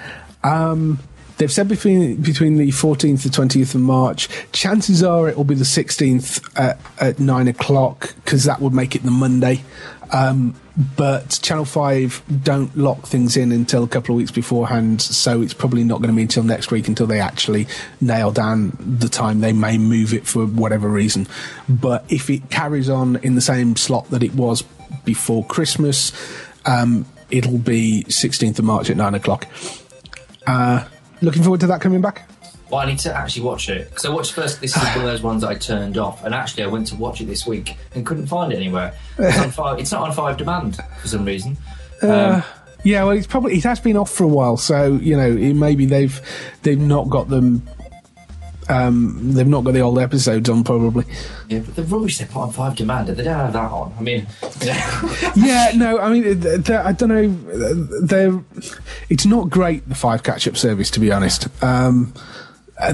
Um, 0.44 0.98
they've 1.38 1.52
said 1.52 1.68
between 1.68 2.16
between 2.16 2.58
the 2.58 2.70
14th 2.70 3.26
and 3.26 3.52
20th 3.52 3.76
of 3.76 3.82
March. 3.82 4.28
Chances 4.54 5.04
are 5.04 5.30
it 5.30 5.38
will 5.38 5.44
be 5.44 5.54
the 5.54 5.66
16th 5.66 6.44
at, 6.60 6.80
at 7.00 7.20
nine 7.20 7.48
o'clock 7.48 8.16
because 8.26 8.46
that 8.46 8.60
would 8.60 8.74
make 8.74 8.96
it 8.96 9.04
the 9.04 9.12
Monday. 9.12 9.64
Um, 10.12 10.56
but 10.96 11.40
Channel 11.42 11.66
5 11.66 12.44
don't 12.44 12.76
lock 12.78 13.08
things 13.08 13.36
in 13.36 13.52
until 13.52 13.84
a 13.84 13.88
couple 13.88 14.14
of 14.14 14.18
weeks 14.18 14.32
beforehand, 14.32 15.02
so 15.02 15.42
it's 15.42 15.54
probably 15.54 15.84
not 15.84 16.02
going 16.02 16.10
to 16.10 16.16
be 16.16 16.22
until 16.22 16.44
next 16.44 16.72
week 16.72 16.88
until 16.88 17.08
they 17.08 17.20
actually 17.20 17.68
nail 18.00 18.32
down 18.32 18.78
the 18.80 19.10
time. 19.10 19.42
They 19.42 19.54
may 19.54 19.78
move 19.78 20.14
it 20.14 20.28
for 20.28 20.46
whatever 20.46 20.88
reason. 20.88 21.28
But 21.68 22.06
if 22.10 22.30
it 22.30 22.50
carries 22.50 22.90
on 22.90 23.18
in 23.18 23.36
the 23.36 23.42
same 23.42 23.76
slot 23.76 24.10
that 24.12 24.24
it 24.24 24.34
was 24.36 24.64
before 25.04 25.44
Christmas, 25.46 26.12
um, 26.66 27.06
it'll 27.30 27.58
be 27.58 28.06
16th 28.08 28.60
of 28.60 28.66
March 28.66 28.90
at 28.90 28.98
9 28.98 29.16
o'clock. 29.16 29.48
Uh, 30.46 30.88
looking 31.22 31.44
forward 31.44 31.60
to 31.62 31.68
that 31.68 31.82
coming 31.82 32.02
back? 32.02 32.30
Well, 32.70 32.82
I 32.82 32.86
need 32.86 33.00
to 33.00 33.16
actually 33.16 33.44
watch 33.44 33.70
it 33.70 33.90
because 33.90 34.06
I 34.06 34.10
watched 34.10 34.34
first. 34.34 34.60
This 34.60 34.76
is 34.76 34.84
one 34.84 34.98
of 34.98 35.04
those 35.04 35.22
ones 35.22 35.42
that 35.42 35.50
I 35.50 35.56
turned 35.56 35.98
off, 35.98 36.24
and 36.26 36.34
actually 36.36 36.64
I 36.64 36.68
went 36.68 36.88
to 36.88 36.96
watch 36.96 37.22
it 37.22 37.26
this 37.26 37.48
week 37.48 37.78
and 37.96 38.06
couldn't 38.06 38.28
find 38.28 38.52
it 38.52 38.58
anywhere. 38.58 38.94
It's, 39.18 39.40
on 39.40 39.52
five, 39.52 39.80
it's 39.80 39.92
not 39.92 40.02
on 40.10 40.14
five 40.14 40.38
demand 40.38 40.78
for 41.02 41.08
some 41.08 41.24
reason. 41.26 41.58
Um, 42.02 42.44
Yeah, 42.84 43.04
well, 43.06 43.18
it's 43.18 43.28
probably 43.28 43.56
it 43.58 43.64
has 43.64 43.80
been 43.80 43.98
off 43.98 44.12
for 44.12 44.24
a 44.24 44.28
while, 44.28 44.56
so 44.58 44.96
you 44.98 45.16
know 45.18 45.36
it, 45.36 45.54
maybe 45.54 45.86
they've 45.86 46.22
they've 46.64 46.80
not 46.80 47.10
got 47.10 47.30
them. 47.30 47.68
Um, 48.70 49.34
they've 49.34 49.48
not 49.48 49.64
got 49.64 49.72
the 49.72 49.80
old 49.80 49.98
episodes 49.98 50.50
on, 50.50 50.64
probably. 50.66 51.06
yeah, 51.48 51.60
but 51.60 51.76
the 51.78 51.84
rubbish 51.84 52.18
they 52.18 52.26
put 52.26 52.42
on 52.42 52.52
five 52.52 52.76
demand, 52.76 53.08
they 53.08 53.24
don't 53.24 53.34
have 53.34 53.54
that 53.54 53.72
on. 53.72 53.94
I 53.98 54.02
mean, 54.02 54.28
yeah. 54.62 55.32
Yeah, 55.38 55.72
no, 55.74 56.00
I 56.00 56.10
mean, 56.10 56.26
I 56.70 56.92
don't 56.92 57.08
know. 57.08 57.30
They're, 58.02 58.38
it's 59.10 59.26
not 59.26 59.50
great 59.50 59.88
the 59.88 59.96
five 59.96 60.22
catch-up 60.24 60.58
service, 60.58 60.92
to 60.92 61.00
be 61.00 61.14
honest. 61.14 61.48
Um, 61.64 62.14
uh, 62.18 62.22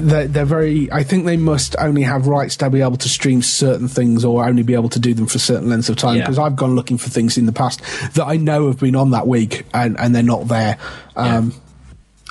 they're, 0.00 0.26
they're 0.28 0.44
very. 0.44 0.90
I 0.92 1.02
think 1.02 1.24
they 1.26 1.36
must 1.36 1.76
only 1.78 2.02
have 2.02 2.26
rights 2.26 2.56
to 2.58 2.70
be 2.70 2.80
able 2.80 2.96
to 2.96 3.08
stream 3.08 3.42
certain 3.42 3.88
things, 3.88 4.24
or 4.24 4.44
only 4.44 4.62
be 4.62 4.74
able 4.74 4.88
to 4.90 4.98
do 4.98 5.14
them 5.14 5.26
for 5.26 5.38
certain 5.38 5.68
lengths 5.68 5.88
of 5.88 5.96
time. 5.96 6.16
Yeah. 6.16 6.22
Because 6.22 6.38
I've 6.38 6.56
gone 6.56 6.74
looking 6.74 6.98
for 6.98 7.10
things 7.10 7.36
in 7.36 7.46
the 7.46 7.52
past 7.52 7.80
that 8.14 8.26
I 8.26 8.36
know 8.36 8.66
have 8.68 8.80
been 8.80 8.96
on 8.96 9.10
that 9.10 9.26
week, 9.26 9.64
and, 9.74 9.98
and 9.98 10.14
they're 10.14 10.22
not 10.22 10.48
there. 10.48 10.78
Um, 11.16 11.54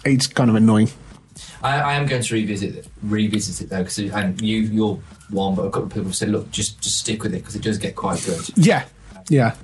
It's 0.06 0.28
kind 0.28 0.50
of 0.50 0.58
annoying. 0.58 0.90
I, 1.62 1.80
I 1.80 1.94
am 1.94 2.06
going 2.08 2.22
to 2.22 2.34
revisit 2.34 2.76
it, 2.76 2.88
revisit 3.04 3.62
it 3.62 3.70
though, 3.70 3.84
because 3.84 3.98
and 3.98 4.42
you 4.42 4.58
you're 4.58 5.00
one, 5.30 5.56
but 5.56 5.62
a 5.62 5.70
couple 5.70 5.84
of 5.84 5.90
people 5.94 6.04
have 6.10 6.16
said, 6.16 6.28
look, 6.28 6.52
just 6.52 6.82
just 6.82 7.00
stick 7.00 7.24
with 7.24 7.34
it 7.34 7.38
because 7.38 7.56
it 7.56 7.62
does 7.62 7.78
get 7.78 7.96
quite 7.96 8.22
good. 8.26 8.42
Yeah, 8.58 8.84
yeah. 9.30 9.56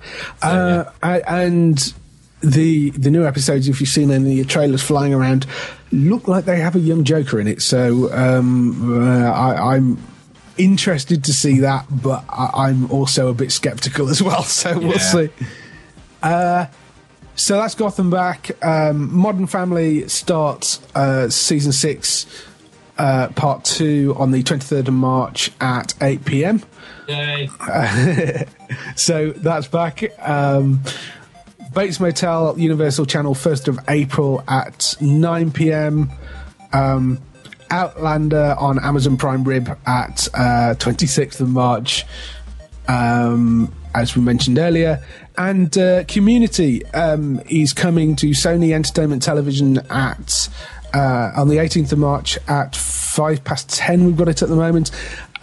uh, 0.42 0.86
I, 1.04 1.20
and 1.28 1.94
the 2.40 2.92
the 2.92 3.12
new 3.12 3.26
episodes, 3.26 3.68
if 3.68 3.82
you've 3.82 3.90
seen 3.90 4.12
any 4.12 4.46
trailers 4.46 4.82
flying 4.82 5.14
around, 5.14 5.46
look 5.92 6.28
like 6.28 6.46
they 6.46 6.60
have 6.60 6.76
a 6.76 6.80
young 6.80 7.04
Joker 7.04 7.40
in 7.40 7.48
it. 7.48 7.62
So 7.62 8.12
um, 8.14 9.02
uh, 9.02 9.30
I, 9.32 9.76
I'm 9.76 9.98
interested 10.58 11.24
to 11.26 11.34
see 11.34 11.60
that, 11.60 11.86
but 11.90 12.24
I, 12.30 12.68
I'm 12.68 12.92
also 12.92 13.30
a 13.30 13.34
bit 13.34 13.52
skeptical 13.52 14.10
as 14.10 14.22
well. 14.22 14.44
So 14.60 14.78
we'll 14.78 14.92
Yeah. 14.92 14.98
see. 14.98 15.30
Uh, 16.22 16.66
so 17.36 17.56
that's 17.56 17.76
Gotham 17.76 18.10
back. 18.10 18.52
Um, 18.64 19.14
Modern 19.16 19.48
Family 19.48 20.08
starts 20.10 20.82
uh, 20.94 21.30
season 21.30 21.72
six, 21.72 22.26
uh, 22.98 23.30
part 23.30 23.64
two, 23.64 24.14
on 24.20 24.32
the 24.32 24.44
23rd 24.44 24.90
of 24.90 24.94
March 24.94 25.50
at 25.62 25.94
8 26.02 26.26
p.m. 26.26 26.62
Yay! 27.08 27.50
So 28.96 29.32
that's 29.32 29.66
back. 29.68 30.04
Um, 30.20 30.84
Bates 31.74 32.00
Motel, 32.00 32.58
Universal 32.58 33.06
Channel, 33.06 33.36
1st 33.36 33.68
of 33.68 33.80
April 33.88 34.44
at 34.48 34.96
9 35.00 35.52
pm. 35.52 36.10
Um, 36.74 37.22
Outlander 37.72 38.56
on 38.60 38.84
Amazon 38.84 39.16
Prime 39.16 39.44
Rib 39.44 39.70
at 39.86 40.28
uh, 40.34 40.74
26th 40.80 41.40
of 41.40 41.50
March, 41.50 42.04
um, 42.88 43.72
as 43.94 44.16
we 44.16 44.24
mentioned 44.24 44.58
earlier. 44.58 45.04
And 45.38 45.78
uh, 45.78 46.04
Community 46.06 46.84
um, 46.88 47.40
is 47.48 47.74
coming 47.74 48.16
to 48.18 48.32
Sony 48.32 48.74
Entertainment 48.74 49.22
Television 49.22 49.78
at 49.92 50.50
uh, 50.96 51.32
on 51.36 51.48
the 51.48 51.58
18th 51.58 51.92
of 51.92 52.00
March 52.00 52.40
at 52.48 52.76
5 52.76 53.44
past 53.44 53.70
10. 53.70 54.06
We've 54.06 54.18
got 54.18 54.30
it 54.30 54.42
at 54.42 54.50
the 54.50 54.56
moment. 54.56 54.90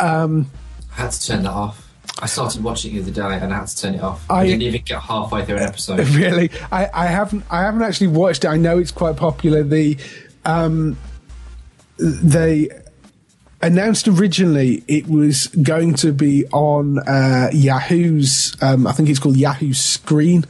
Um, 0.00 0.50
I 0.98 1.02
had 1.02 1.12
to 1.12 1.26
turn 1.28 1.44
that 1.44 1.52
off. 1.52 1.85
I 2.22 2.26
started 2.26 2.62
watching 2.64 2.96
it 2.96 3.02
the 3.02 3.22
other 3.22 3.36
day 3.38 3.44
and 3.44 3.52
I 3.52 3.58
had 3.58 3.66
to 3.68 3.76
turn 3.76 3.94
it 3.94 4.00
off. 4.00 4.24
I, 4.30 4.40
I- 4.40 4.46
didn't 4.46 4.62
even 4.62 4.82
get 4.82 5.00
halfway 5.00 5.44
through 5.44 5.56
an 5.56 5.62
episode. 5.64 6.00
really 6.08 6.50
I, 6.72 6.88
I 6.92 7.06
haven't 7.06 7.44
i 7.50 7.62
haven't 7.62 7.82
actually 7.82 8.06
watched 8.08 8.44
it 8.44 8.48
i 8.48 8.56
know 8.56 8.78
it's 8.78 8.90
quite 8.90 9.16
popular 9.16 9.62
the 9.62 9.98
um 10.46 10.96
they 11.98 12.68
announced 13.62 14.06
originally 14.08 14.84
it 14.88 15.06
was 15.08 15.46
going 15.48 15.94
to 15.94 16.12
be 16.12 16.46
on 16.52 16.98
uh 17.00 17.48
yahoo's 17.52 18.54
um 18.62 18.86
i 18.86 18.92
think 18.92 19.08
it's 19.08 19.18
called 19.18 19.36
yahoo 19.36 19.72
screen 19.72 20.44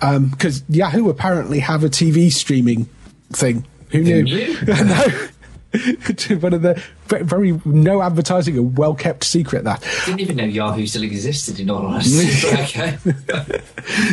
um 0.00 0.28
because 0.28 0.62
yahoo 0.68 1.08
apparently 1.08 1.58
have 1.60 1.82
a 1.84 1.88
tv 1.88 2.30
streaming 2.32 2.88
thing 3.32 3.66
who 3.90 4.02
knew 4.02 4.22
knew? 4.24 4.56
no 6.30 6.36
one 6.36 6.52
of 6.52 6.62
the 6.62 6.82
very 7.06 7.60
no 7.64 8.02
advertising 8.02 8.58
a 8.58 8.62
well 8.62 8.94
kept 8.94 9.24
secret 9.24 9.64
that 9.64 9.82
didn't 10.06 10.20
even 10.20 10.36
know 10.36 10.44
Yahoo 10.44 10.86
still 10.86 11.02
existed. 11.02 11.60
In 11.60 11.70
all 11.70 11.86
honesty, 11.86 12.46
okay. 12.52 12.98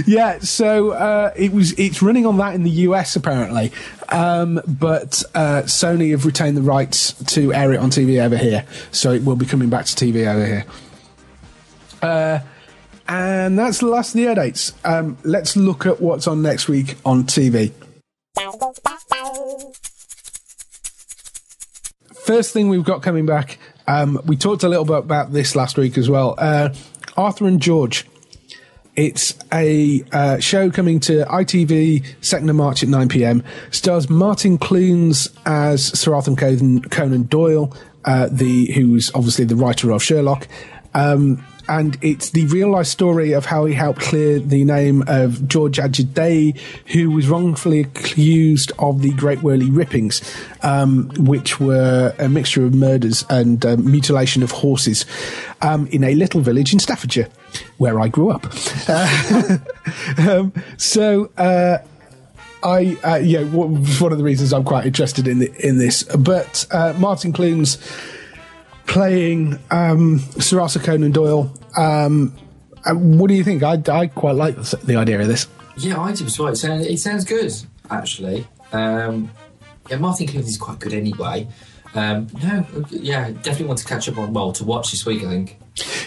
Yeah, 0.05 0.39
so 0.39 0.91
uh, 0.91 1.33
it 1.35 1.51
was. 1.51 1.77
It's 1.77 2.01
running 2.01 2.25
on 2.25 2.37
that 2.37 2.55
in 2.55 2.63
the 2.63 2.69
US 2.69 3.15
apparently, 3.15 3.71
um, 4.09 4.61
but 4.67 5.23
uh, 5.35 5.63
Sony 5.63 6.11
have 6.11 6.25
retained 6.25 6.57
the 6.57 6.61
rights 6.61 7.13
to 7.33 7.53
air 7.53 7.73
it 7.73 7.77
on 7.77 7.89
TV 7.89 8.23
over 8.23 8.37
here, 8.37 8.65
so 8.91 9.11
it 9.11 9.23
will 9.23 9.35
be 9.35 9.45
coming 9.45 9.69
back 9.69 9.85
to 9.85 9.93
TV 9.95 10.27
over 10.27 10.45
here. 10.45 10.65
Uh, 12.01 12.39
and 13.07 13.57
that's 13.57 13.79
the 13.79 13.87
last 13.87 14.13
of 14.13 14.21
the 14.21 14.27
air 14.27 14.35
dates. 14.35 14.73
Um, 14.85 15.17
let's 15.23 15.55
look 15.57 15.85
at 15.85 15.99
what's 15.99 16.27
on 16.27 16.41
next 16.41 16.67
week 16.67 16.95
on 17.03 17.23
TV. 17.23 17.73
First 22.29 22.53
thing 22.53 22.69
we've 22.69 22.83
got 22.83 23.01
coming 23.01 23.25
back, 23.25 23.57
um, 23.87 24.21
we 24.23 24.37
talked 24.37 24.61
a 24.61 24.69
little 24.69 24.85
bit 24.85 24.97
about 24.97 25.33
this 25.33 25.55
last 25.55 25.79
week 25.79 25.97
as 25.97 26.11
well. 26.11 26.35
Uh, 26.37 26.69
Arthur 27.17 27.47
and 27.47 27.59
George. 27.59 28.05
It's 28.95 29.33
a 29.51 30.03
uh, 30.11 30.37
show 30.37 30.69
coming 30.69 30.99
to 30.99 31.25
ITV 31.25 32.05
2nd 32.21 32.47
of 32.51 32.55
March 32.55 32.83
at 32.83 32.89
9 32.89 33.09
pm. 33.09 33.43
Stars 33.71 34.11
Martin 34.11 34.59
Clunes 34.59 35.29
as 35.47 35.83
Sir 35.99 36.13
Arthur 36.13 36.35
Conan, 36.35 37.23
Doyle, 37.23 37.75
uh, 38.05 38.29
the 38.31 38.73
who's 38.73 39.09
obviously 39.15 39.45
the 39.45 39.55
writer 39.55 39.89
of 39.89 40.03
Sherlock. 40.03 40.47
Um, 40.93 41.43
and 41.69 41.97
it's 42.01 42.31
the 42.31 42.45
real 42.47 42.71
life 42.71 42.87
story 42.87 43.31
of 43.31 43.45
how 43.45 43.65
he 43.65 43.75
helped 43.75 44.01
clear 44.01 44.39
the 44.39 44.65
name 44.65 45.03
of 45.07 45.47
George 45.47 45.77
Ajaday, 45.77 46.57
who 46.87 47.11
was 47.11 47.29
wrongfully 47.29 47.81
accused 47.81 48.71
of 48.79 49.03
the 49.03 49.11
Great 49.11 49.39
Wyrley 49.39 49.69
Rippings, 49.71 50.21
um, 50.63 51.09
which 51.19 51.59
were 51.59 52.15
a 52.17 52.27
mixture 52.27 52.65
of 52.65 52.73
murders 52.73 53.23
and 53.29 53.63
um, 53.65 53.89
mutilation 53.89 54.41
of 54.41 54.49
horses 54.49 55.05
um, 55.61 55.85
in 55.87 56.03
a 56.03 56.15
little 56.15 56.41
village 56.41 56.73
in 56.73 56.79
Staffordshire, 56.79 57.29
where 57.77 57.99
I 57.99 58.07
grew 58.07 58.31
up. 58.31 58.47
Uh, 58.87 60.49
so, 60.77 61.29
uh, 61.37 61.77
I 62.63 62.97
uh, 63.03 63.15
yeah, 63.17 63.43
one 63.43 64.11
of 64.11 64.17
the 64.17 64.23
reasons 64.23 64.53
I'm 64.53 64.63
quite 64.63 64.85
interested 64.85 65.27
in 65.27 65.39
the, 65.39 65.53
in 65.65 65.77
this. 65.77 66.03
But 66.03 66.65
uh, 66.71 66.93
Martin 66.97 67.31
Clunes 67.31 67.77
playing 68.89 69.59
um, 69.71 70.19
Sir 70.19 70.59
Arthur 70.59 70.79
Conan 70.79 71.11
Doyle. 71.11 71.53
Um, 71.77 72.35
uh, 72.83 72.95
what 72.95 73.27
do 73.27 73.35
you 73.35 73.43
think? 73.43 73.63
I, 73.63 73.81
I 73.87 74.07
quite 74.07 74.35
like 74.35 74.55
the, 74.55 74.79
the 74.83 74.95
idea 74.97 75.21
of 75.21 75.27
this. 75.27 75.47
Yeah, 75.77 76.01
I 76.01 76.11
do 76.11 76.25
as 76.25 76.37
well. 76.37 76.49
It 76.49 76.57
sounds, 76.57 76.85
it 76.85 76.97
sounds 76.97 77.23
good, 77.23 77.53
actually. 77.89 78.47
Um, 78.73 79.31
yeah, 79.89 79.97
Martin 79.97 80.27
Clunes 80.27 80.49
is 80.49 80.57
quite 80.57 80.79
good 80.79 80.93
anyway. 80.93 81.47
Um, 81.95 82.27
no, 82.43 82.65
yeah, 82.89 83.29
definitely 83.29 83.65
want 83.67 83.79
to 83.79 83.85
catch 83.85 84.09
up 84.09 84.17
on, 84.17 84.33
well, 84.33 84.51
to 84.53 84.63
watch 84.63 84.91
this 84.91 85.05
week, 85.05 85.23
I 85.23 85.27
think. 85.27 85.57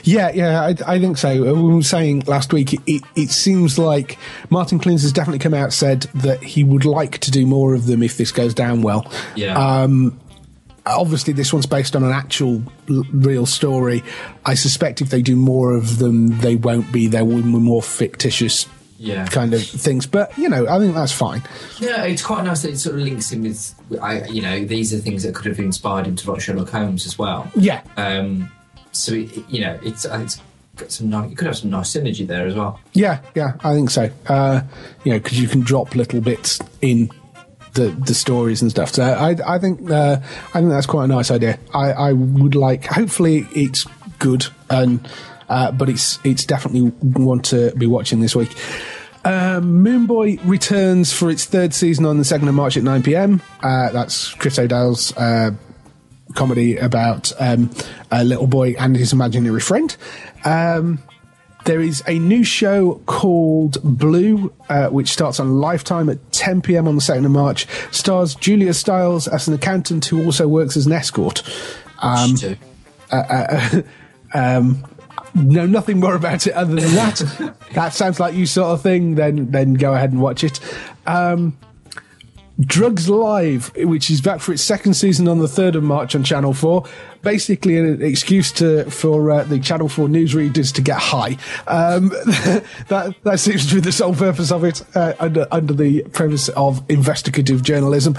Yeah, 0.04 0.30
yeah, 0.32 0.60
I, 0.60 0.76
I 0.86 1.00
think 1.00 1.16
so. 1.16 1.54
We 1.54 1.74
were 1.74 1.82
saying 1.82 2.24
last 2.26 2.52
week, 2.52 2.74
it, 2.74 2.80
it, 2.86 3.02
it 3.16 3.30
seems 3.30 3.78
like 3.78 4.18
Martin 4.50 4.78
Clunes 4.78 5.02
has 5.02 5.12
definitely 5.12 5.38
come 5.38 5.54
out 5.54 5.72
said 5.72 6.02
that 6.14 6.42
he 6.42 6.62
would 6.62 6.84
like 6.84 7.18
to 7.18 7.30
do 7.30 7.46
more 7.46 7.74
of 7.74 7.86
them 7.86 8.02
if 8.02 8.16
this 8.16 8.30
goes 8.30 8.54
down 8.54 8.82
well. 8.82 9.10
Yeah. 9.34 9.56
Um, 9.56 10.20
obviously, 10.86 11.32
this 11.32 11.52
one's 11.52 11.66
based 11.66 11.94
on 11.96 12.02
an 12.04 12.10
actual 12.12 12.62
real 13.12 13.46
story. 13.46 14.02
I 14.44 14.54
suspect 14.54 15.00
if 15.00 15.10
they 15.10 15.22
do 15.22 15.36
more 15.36 15.74
of 15.74 15.98
them, 15.98 16.38
they 16.40 16.56
won't 16.56 16.90
be. 16.92 17.06
They 17.06 17.22
will 17.22 17.42
be 17.42 17.48
more 17.48 17.82
fictitious 17.82 18.66
Yeah. 18.98 19.26
kind 19.26 19.52
of 19.54 19.64
things. 19.64 20.06
But 20.06 20.36
you 20.38 20.48
know, 20.48 20.66
I 20.68 20.78
think 20.78 20.94
that's 20.94 21.12
fine. 21.12 21.42
Yeah, 21.80 22.04
it's 22.04 22.22
quite 22.22 22.44
nice 22.44 22.62
that 22.62 22.70
it 22.70 22.78
sort 22.78 22.96
of 22.96 23.02
links 23.02 23.32
in 23.32 23.42
with, 23.42 23.74
I, 24.00 24.24
you 24.28 24.42
know, 24.42 24.64
these 24.64 24.94
are 24.94 24.98
things 24.98 25.22
that 25.24 25.34
could 25.34 25.46
have 25.46 25.58
inspired 25.58 26.06
him 26.06 26.14
to 26.16 26.30
write 26.30 26.42
Sherlock 26.42 26.70
Holmes 26.70 27.06
as 27.06 27.18
well. 27.18 27.50
Yeah, 27.56 27.80
Um, 27.96 28.50
so, 28.92 29.14
it, 29.14 29.30
you 29.48 29.60
know, 29.62 29.78
it's, 29.82 30.04
uh, 30.04 30.20
it's 30.22 30.40
got 30.76 30.92
some 30.92 31.10
nice, 31.10 31.30
you 31.30 31.34
could 31.36 31.46
have 31.46 31.56
some 31.56 31.70
nice 31.70 31.92
synergy 31.92 32.26
there 32.26 32.46
as 32.46 32.54
well. 32.54 32.78
yeah, 32.92 33.20
yeah. 33.34 33.54
I 33.64 33.74
think 33.74 33.90
so. 33.90 34.08
Uh, 34.28 34.60
you 35.04 35.12
know, 35.12 35.18
because 35.18 35.40
you 35.40 35.48
can 35.48 35.62
drop 35.62 35.94
little 35.96 36.20
bits 36.20 36.60
in 36.80 37.10
the 37.74 37.88
the 38.06 38.14
stories 38.14 38.62
and 38.62 38.70
stuff. 38.70 38.90
So 38.92 39.02
I 39.02 39.36
I 39.46 39.58
think 39.58 39.90
uh, 39.90 40.18
I 40.54 40.58
think 40.58 40.70
that's 40.70 40.86
quite 40.86 41.04
a 41.04 41.08
nice 41.08 41.30
idea. 41.30 41.58
I 41.74 41.92
I 41.92 42.12
would 42.12 42.54
like. 42.54 42.86
Hopefully, 42.86 43.46
it's 43.54 43.86
good 44.18 44.46
and. 44.70 45.06
Uh, 45.48 45.70
but 45.70 45.90
it's 45.90 46.18
it's 46.24 46.46
definitely 46.46 46.80
one 47.02 47.40
to 47.40 47.74
be 47.76 47.86
watching 47.86 48.22
this 48.22 48.34
week. 48.34 48.56
Um, 49.24 49.84
Moone 49.84 50.06
Boy 50.06 50.38
returns 50.44 51.12
for 51.12 51.30
its 51.30 51.44
third 51.44 51.74
season 51.74 52.06
on 52.06 52.16
the 52.16 52.24
2nd 52.24 52.48
of 52.48 52.54
March 52.54 52.76
at 52.76 52.82
9 52.82 53.02
pm. 53.02 53.42
Uh, 53.62 53.90
that's 53.90 54.32
Chris 54.34 54.58
O'Dowd's 54.58 55.12
uh, 55.16 55.50
comedy 56.34 56.76
about 56.76 57.32
um, 57.38 57.70
a 58.10 58.24
little 58.24 58.46
boy 58.46 58.74
and 58.78 58.96
his 58.96 59.12
imaginary 59.12 59.60
friend. 59.60 59.96
Um, 60.44 60.98
there 61.64 61.80
is 61.80 62.02
a 62.06 62.18
new 62.18 62.44
show 62.44 63.00
called 63.06 63.82
Blue, 63.82 64.52
uh, 64.68 64.88
which 64.88 65.10
starts 65.10 65.38
on 65.40 65.60
Lifetime 65.60 66.08
at 66.08 66.32
10 66.32 66.62
pm 66.62 66.88
on 66.88 66.96
the 66.96 67.02
2nd 67.02 67.24
of 67.24 67.30
March. 67.30 67.66
Stars 67.92 68.34
Julia 68.34 68.74
Stiles 68.74 69.28
as 69.28 69.48
an 69.48 69.54
accountant 69.54 70.04
who 70.06 70.24
also 70.24 70.48
works 70.48 70.76
as 70.76 70.86
an 70.86 70.92
escort. 70.92 71.42
Um, 72.00 72.36
She 72.36 72.56
um, 74.34 74.84
know 75.34 75.66
nothing 75.66 76.00
more 76.00 76.14
about 76.14 76.46
it 76.46 76.52
other 76.54 76.74
than 76.74 76.94
that. 76.94 77.54
that 77.74 77.92
sounds 77.94 78.18
like 78.18 78.34
you 78.34 78.46
sort 78.46 78.68
of 78.68 78.82
thing. 78.82 79.14
Then 79.14 79.50
then 79.50 79.74
go 79.74 79.94
ahead 79.94 80.12
and 80.12 80.20
watch 80.20 80.44
it. 80.44 80.60
Um, 81.06 81.56
Drugs 82.66 83.08
Live, 83.08 83.72
which 83.76 84.10
is 84.10 84.20
back 84.20 84.40
for 84.40 84.52
its 84.52 84.62
second 84.62 84.94
season 84.94 85.28
on 85.28 85.38
the 85.38 85.48
third 85.48 85.76
of 85.76 85.82
March 85.82 86.14
on 86.14 86.22
Channel 86.22 86.52
Four. 86.54 86.84
Basically, 87.22 87.78
an 87.78 88.02
excuse 88.02 88.52
to 88.52 88.90
for 88.90 89.30
uh, 89.30 89.44
the 89.44 89.58
Channel 89.58 89.88
Four 89.88 90.08
newsreaders 90.08 90.72
to 90.74 90.82
get 90.82 90.98
high. 90.98 91.36
Um, 91.66 92.08
that 92.88 93.14
that 93.22 93.40
seems 93.40 93.68
to 93.68 93.76
be 93.76 93.80
the 93.80 93.92
sole 93.92 94.14
purpose 94.14 94.50
of 94.52 94.64
it, 94.64 94.82
uh, 94.96 95.14
under 95.20 95.46
under 95.50 95.72
the 95.72 96.02
premise 96.12 96.48
of 96.50 96.82
investigative 96.90 97.62
journalism. 97.62 98.16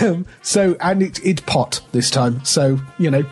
Um, 0.00 0.26
so, 0.42 0.76
and 0.80 1.02
it, 1.02 1.24
it's 1.24 1.42
pot 1.42 1.80
this 1.92 2.10
time. 2.10 2.44
So 2.44 2.80
you 2.98 3.10
know 3.10 3.24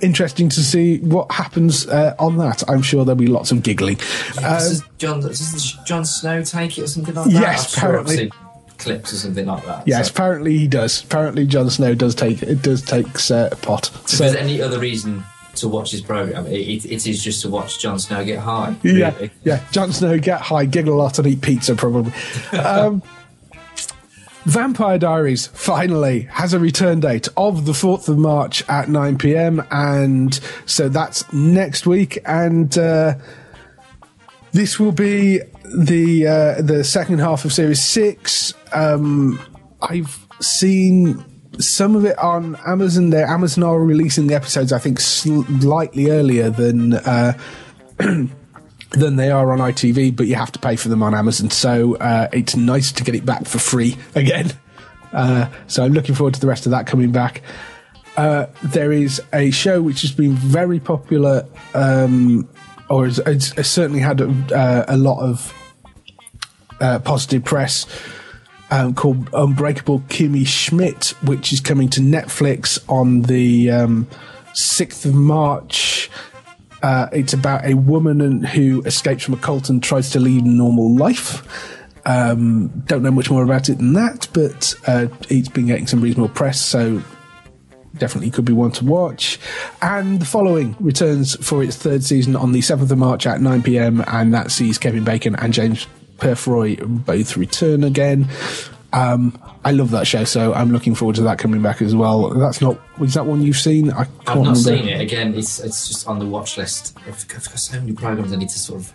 interesting 0.00 0.48
to 0.48 0.60
see 0.62 0.98
what 1.00 1.30
happens 1.32 1.86
uh, 1.88 2.14
on 2.18 2.36
that. 2.38 2.62
I'm 2.70 2.82
sure 2.82 3.04
there'll 3.04 3.16
be 3.16 3.26
lots 3.26 3.50
of 3.50 3.62
giggling. 3.62 3.96
Does 4.34 4.82
Um, 4.82 4.88
John 4.98 5.20
does 5.20 5.76
Jon 5.86 6.04
Snow 6.04 6.42
take 6.42 6.78
it 6.78 6.82
or 6.82 6.86
something 6.86 7.14
like 7.14 7.24
that? 7.26 7.32
Yes, 7.32 7.76
apparently. 7.76 8.30
Clips 8.78 9.12
or 9.12 9.16
something 9.16 9.46
like 9.46 9.64
that. 9.66 9.86
yes, 9.86 10.06
so- 10.08 10.12
apparently 10.12 10.56
he 10.58 10.66
does. 10.66 11.02
Apparently, 11.02 11.46
Jon 11.46 11.68
Snow 11.70 11.94
does 11.94 12.14
take 12.14 12.42
it 12.42 12.62
does 12.62 12.82
takes 12.82 13.30
uh, 13.30 13.48
a 13.52 13.56
pot. 13.56 13.90
If 13.94 14.08
So 14.08 14.24
there's 14.24 14.36
any 14.36 14.62
other 14.62 14.78
reason 14.78 15.24
to 15.56 15.68
watch 15.68 15.90
this 15.90 16.00
program, 16.00 16.46
it, 16.46 16.52
it, 16.52 16.84
it 16.84 17.06
is 17.06 17.22
just 17.22 17.42
to 17.42 17.48
watch 17.50 17.80
Jon 17.80 17.98
Snow 17.98 18.24
get 18.24 18.38
high. 18.38 18.76
yeah, 18.82 19.12
yeah. 19.44 19.64
Jon 19.72 19.92
Snow 19.92 20.18
get 20.18 20.40
high, 20.40 20.64
giggle 20.66 20.94
a 20.94 20.98
lot, 21.02 21.18
and 21.18 21.26
eat 21.26 21.40
pizza 21.42 21.74
probably. 21.74 22.12
Um, 22.52 23.02
Vampire 24.44 24.98
Diaries 24.98 25.48
finally 25.48 26.20
has 26.32 26.54
a 26.54 26.58
return 26.58 27.00
date 27.00 27.28
of 27.36 27.66
the 27.66 27.72
4th 27.72 28.08
of 28.08 28.16
March 28.16 28.66
at 28.68 28.88
9 28.88 29.18
pm. 29.18 29.62
And 29.70 30.32
so 30.64 30.88
that's 30.88 31.30
next 31.34 31.86
week. 31.86 32.18
And 32.24 32.76
uh, 32.78 33.16
this 34.52 34.78
will 34.80 34.92
be 34.92 35.40
the 35.76 36.26
uh, 36.26 36.62
the 36.62 36.82
second 36.82 37.18
half 37.18 37.44
of 37.44 37.52
Series 37.52 37.82
6. 37.82 38.54
Um, 38.72 39.38
I've 39.80 40.26
seen 40.40 41.24
some 41.58 41.96
of 41.96 42.04
it 42.04 42.18
on 42.18 42.56
Amazon. 42.66 43.10
There, 43.10 43.26
Amazon 43.26 43.64
are 43.64 43.80
releasing 43.80 44.26
the 44.26 44.34
episodes, 44.34 44.72
I 44.72 44.78
think, 44.78 45.00
slightly 45.00 46.10
earlier 46.10 46.50
than. 46.50 46.94
Uh, 46.94 47.38
than 48.90 49.16
they 49.16 49.30
are 49.30 49.52
on 49.52 49.58
ITV, 49.58 50.16
but 50.16 50.26
you 50.26 50.34
have 50.34 50.52
to 50.52 50.58
pay 50.58 50.76
for 50.76 50.88
them 50.88 51.02
on 51.02 51.14
Amazon. 51.14 51.50
So 51.50 51.96
uh, 51.96 52.28
it's 52.32 52.56
nice 52.56 52.90
to 52.92 53.04
get 53.04 53.14
it 53.14 53.24
back 53.24 53.44
for 53.46 53.58
free 53.58 53.96
again. 54.14 54.52
Uh, 55.12 55.48
so 55.66 55.84
I'm 55.84 55.92
looking 55.92 56.14
forward 56.14 56.34
to 56.34 56.40
the 56.40 56.46
rest 56.46 56.66
of 56.66 56.70
that 56.70 56.86
coming 56.86 57.12
back. 57.12 57.42
Uh, 58.16 58.46
there 58.62 58.90
is 58.90 59.22
a 59.32 59.50
show 59.50 59.80
which 59.80 60.02
has 60.02 60.12
been 60.12 60.32
very 60.32 60.80
popular, 60.80 61.46
um, 61.74 62.48
or 62.90 63.06
has 63.06 63.52
certainly 63.62 64.00
had 64.00 64.20
uh, 64.20 64.84
a 64.88 64.96
lot 64.96 65.20
of 65.20 65.54
uh, 66.80 66.98
positive 66.98 67.44
press. 67.44 67.86
Um, 68.70 68.94
called 68.94 69.30
Unbreakable 69.32 70.00
Kimmy 70.08 70.46
Schmidt, 70.46 71.14
which 71.22 71.54
is 71.54 71.60
coming 71.60 71.88
to 71.88 72.00
Netflix 72.00 72.78
on 72.86 73.22
the 73.22 73.70
um, 73.70 74.06
6th 74.52 75.06
of 75.06 75.14
March. 75.14 76.10
Uh, 76.82 77.08
it's 77.12 77.32
about 77.32 77.64
a 77.64 77.74
woman 77.74 78.42
who 78.44 78.82
escapes 78.82 79.24
from 79.24 79.34
a 79.34 79.38
cult 79.38 79.70
and 79.70 79.82
tries 79.82 80.10
to 80.10 80.20
lead 80.20 80.44
a 80.44 80.48
normal 80.48 80.94
life. 80.94 81.42
Um, 82.04 82.68
don't 82.86 83.02
know 83.02 83.10
much 83.10 83.30
more 83.30 83.42
about 83.42 83.68
it 83.68 83.78
than 83.78 83.92
that, 83.94 84.28
but 84.32 84.74
uh, 84.86 85.08
it's 85.28 85.48
been 85.48 85.66
getting 85.66 85.86
some 85.86 86.00
reasonable 86.00 86.28
press, 86.28 86.60
so 86.60 87.02
definitely 87.96 88.30
could 88.30 88.44
be 88.44 88.52
one 88.52 88.70
to 88.72 88.84
watch. 88.84 89.38
And 89.82 90.20
the 90.20 90.24
following 90.24 90.76
returns 90.80 91.36
for 91.44 91.62
its 91.62 91.76
third 91.76 92.04
season 92.04 92.36
on 92.36 92.52
the 92.52 92.60
7th 92.60 92.90
of 92.90 92.98
March 92.98 93.26
at 93.26 93.40
9 93.40 93.62
pm, 93.62 94.04
and 94.06 94.32
that 94.32 94.50
sees 94.50 94.78
Kevin 94.78 95.04
Bacon 95.04 95.36
and 95.36 95.52
James 95.52 95.86
Purefoy 96.18 96.76
both 96.86 97.36
return 97.36 97.84
again. 97.84 98.28
Um, 98.92 99.38
I 99.64 99.72
love 99.72 99.90
that 99.90 100.06
show, 100.06 100.24
so 100.24 100.54
I'm 100.54 100.72
looking 100.72 100.94
forward 100.94 101.16
to 101.16 101.22
that 101.22 101.38
coming 101.38 101.60
back 101.60 101.82
as 101.82 101.94
well. 101.94 102.30
That's 102.30 102.60
not 102.60 102.78
is 103.00 103.14
that 103.14 103.26
one 103.26 103.42
you've 103.42 103.56
seen? 103.58 103.90
I 103.92 104.04
can't 104.04 104.08
I've 104.20 104.26
not 104.26 104.36
remember. 104.36 104.58
seen 104.58 104.88
it. 104.88 105.00
Again, 105.00 105.34
it's 105.34 105.58
it's 105.60 105.88
just 105.88 106.08
on 106.08 106.18
the 106.18 106.26
watch 106.26 106.56
list. 106.56 106.96
I've 107.06 107.26
got, 107.28 107.36
I've 107.38 107.48
got 107.48 107.58
so 107.58 107.78
many 107.80 107.92
programs 107.92 108.32
I 108.32 108.36
need 108.36 108.48
to 108.48 108.58
sort 108.58 108.80
of. 108.80 108.92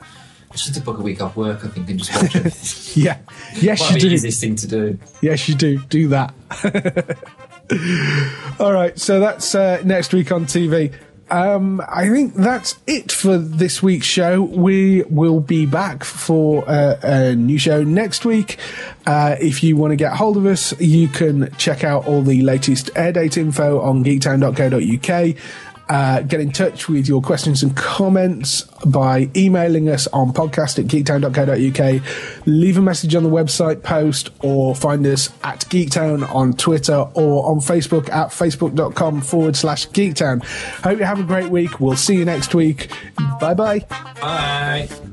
I 0.52 0.56
should 0.56 0.74
to 0.76 0.82
book 0.82 1.00
a 1.00 1.02
week 1.02 1.20
off 1.20 1.36
work, 1.36 1.66
I 1.66 1.68
think, 1.68 1.90
and 1.90 1.98
just 1.98 2.14
watch 2.14 2.36
everything. 2.36 3.04
Yeah, 3.04 3.18
yes, 3.56 3.82
Might 3.82 3.96
you 3.96 4.10
do. 4.10 4.14
easiest 4.14 4.40
thing 4.40 4.56
to 4.58 4.68
do. 4.68 5.00
Yes, 5.22 5.50
you 5.50 5.56
do. 5.56 5.80
Do 5.86 6.08
that. 6.10 6.32
All 8.60 8.72
right, 8.72 8.98
so 9.00 9.20
that's 9.20 9.56
uh, 9.56 9.82
next 9.84 10.14
week 10.14 10.32
on 10.32 10.46
TV. 10.46 10.94
Um, 11.30 11.82
I 11.88 12.10
think 12.10 12.36
that's 12.36 12.76
it 12.86 13.12
for 13.12 13.38
this 13.38 13.82
week's 13.82 14.06
show. 14.06 14.42
We 14.42 15.04
will 15.04 15.40
be 15.40 15.66
back 15.66 16.04
for 16.04 16.68
uh, 16.70 16.98
a 17.02 17.36
new 17.36 17.58
show 17.58 17.84
next 17.84 18.26
week. 18.26 18.60
Uh, 19.06 19.36
if 19.40 19.64
you 19.64 19.76
want 19.76 19.92
to 19.92 19.96
get 19.96 20.14
hold 20.14 20.38
of 20.38 20.46
us, 20.46 20.80
you 20.80 21.08
can 21.08 21.52
check 21.58 21.84
out 21.84 22.06
all 22.06 22.22
the 22.22 22.42
latest 22.42 22.90
air 22.96 23.12
date 23.12 23.38
info 23.38 23.82
on 23.82 24.04
geektown.co.uk. 24.04 25.36
Uh, 25.90 26.22
get 26.22 26.40
in 26.40 26.52
touch 26.52 26.88
with 26.88 27.08
your 27.08 27.22
questions 27.22 27.62
and 27.62 27.76
comments 27.76 28.62
by 28.86 29.30
emailing 29.36 29.90
us 29.90 30.08
on 30.08 30.32
podcast 30.32 30.80
at 30.80 30.86
geektown.co.uk. 30.86 32.48
Leave 32.48 32.78
a 32.78 32.82
message 32.82 33.16
on 33.16 33.24
the 33.24 33.30
website 33.30 33.84
post 33.84 34.30
or 34.42 34.76
find 34.76 35.06
us 35.06 35.30
at 35.44 35.60
Geektown 35.70 36.28
on 36.34 36.54
Twitter 36.54 36.96
or 37.14 37.46
on 37.52 37.60
Facebook 37.60 38.10
at 38.10 38.30
facebook.com 38.30 39.22
forward 39.22 39.56
slash 39.56 39.88
geektown. 39.90 40.44
Hope 40.84 41.00
you 41.00 41.06
have 41.06 41.20
a 41.20 41.24
great 41.24 41.50
week. 41.50 41.80
We'll 41.80 41.98
see 41.98 42.16
you 42.16 42.26
next 42.26 42.56
week. 42.56 42.90
Bye 43.40 43.54
bye. 43.54 43.80
Bye. 44.22 45.13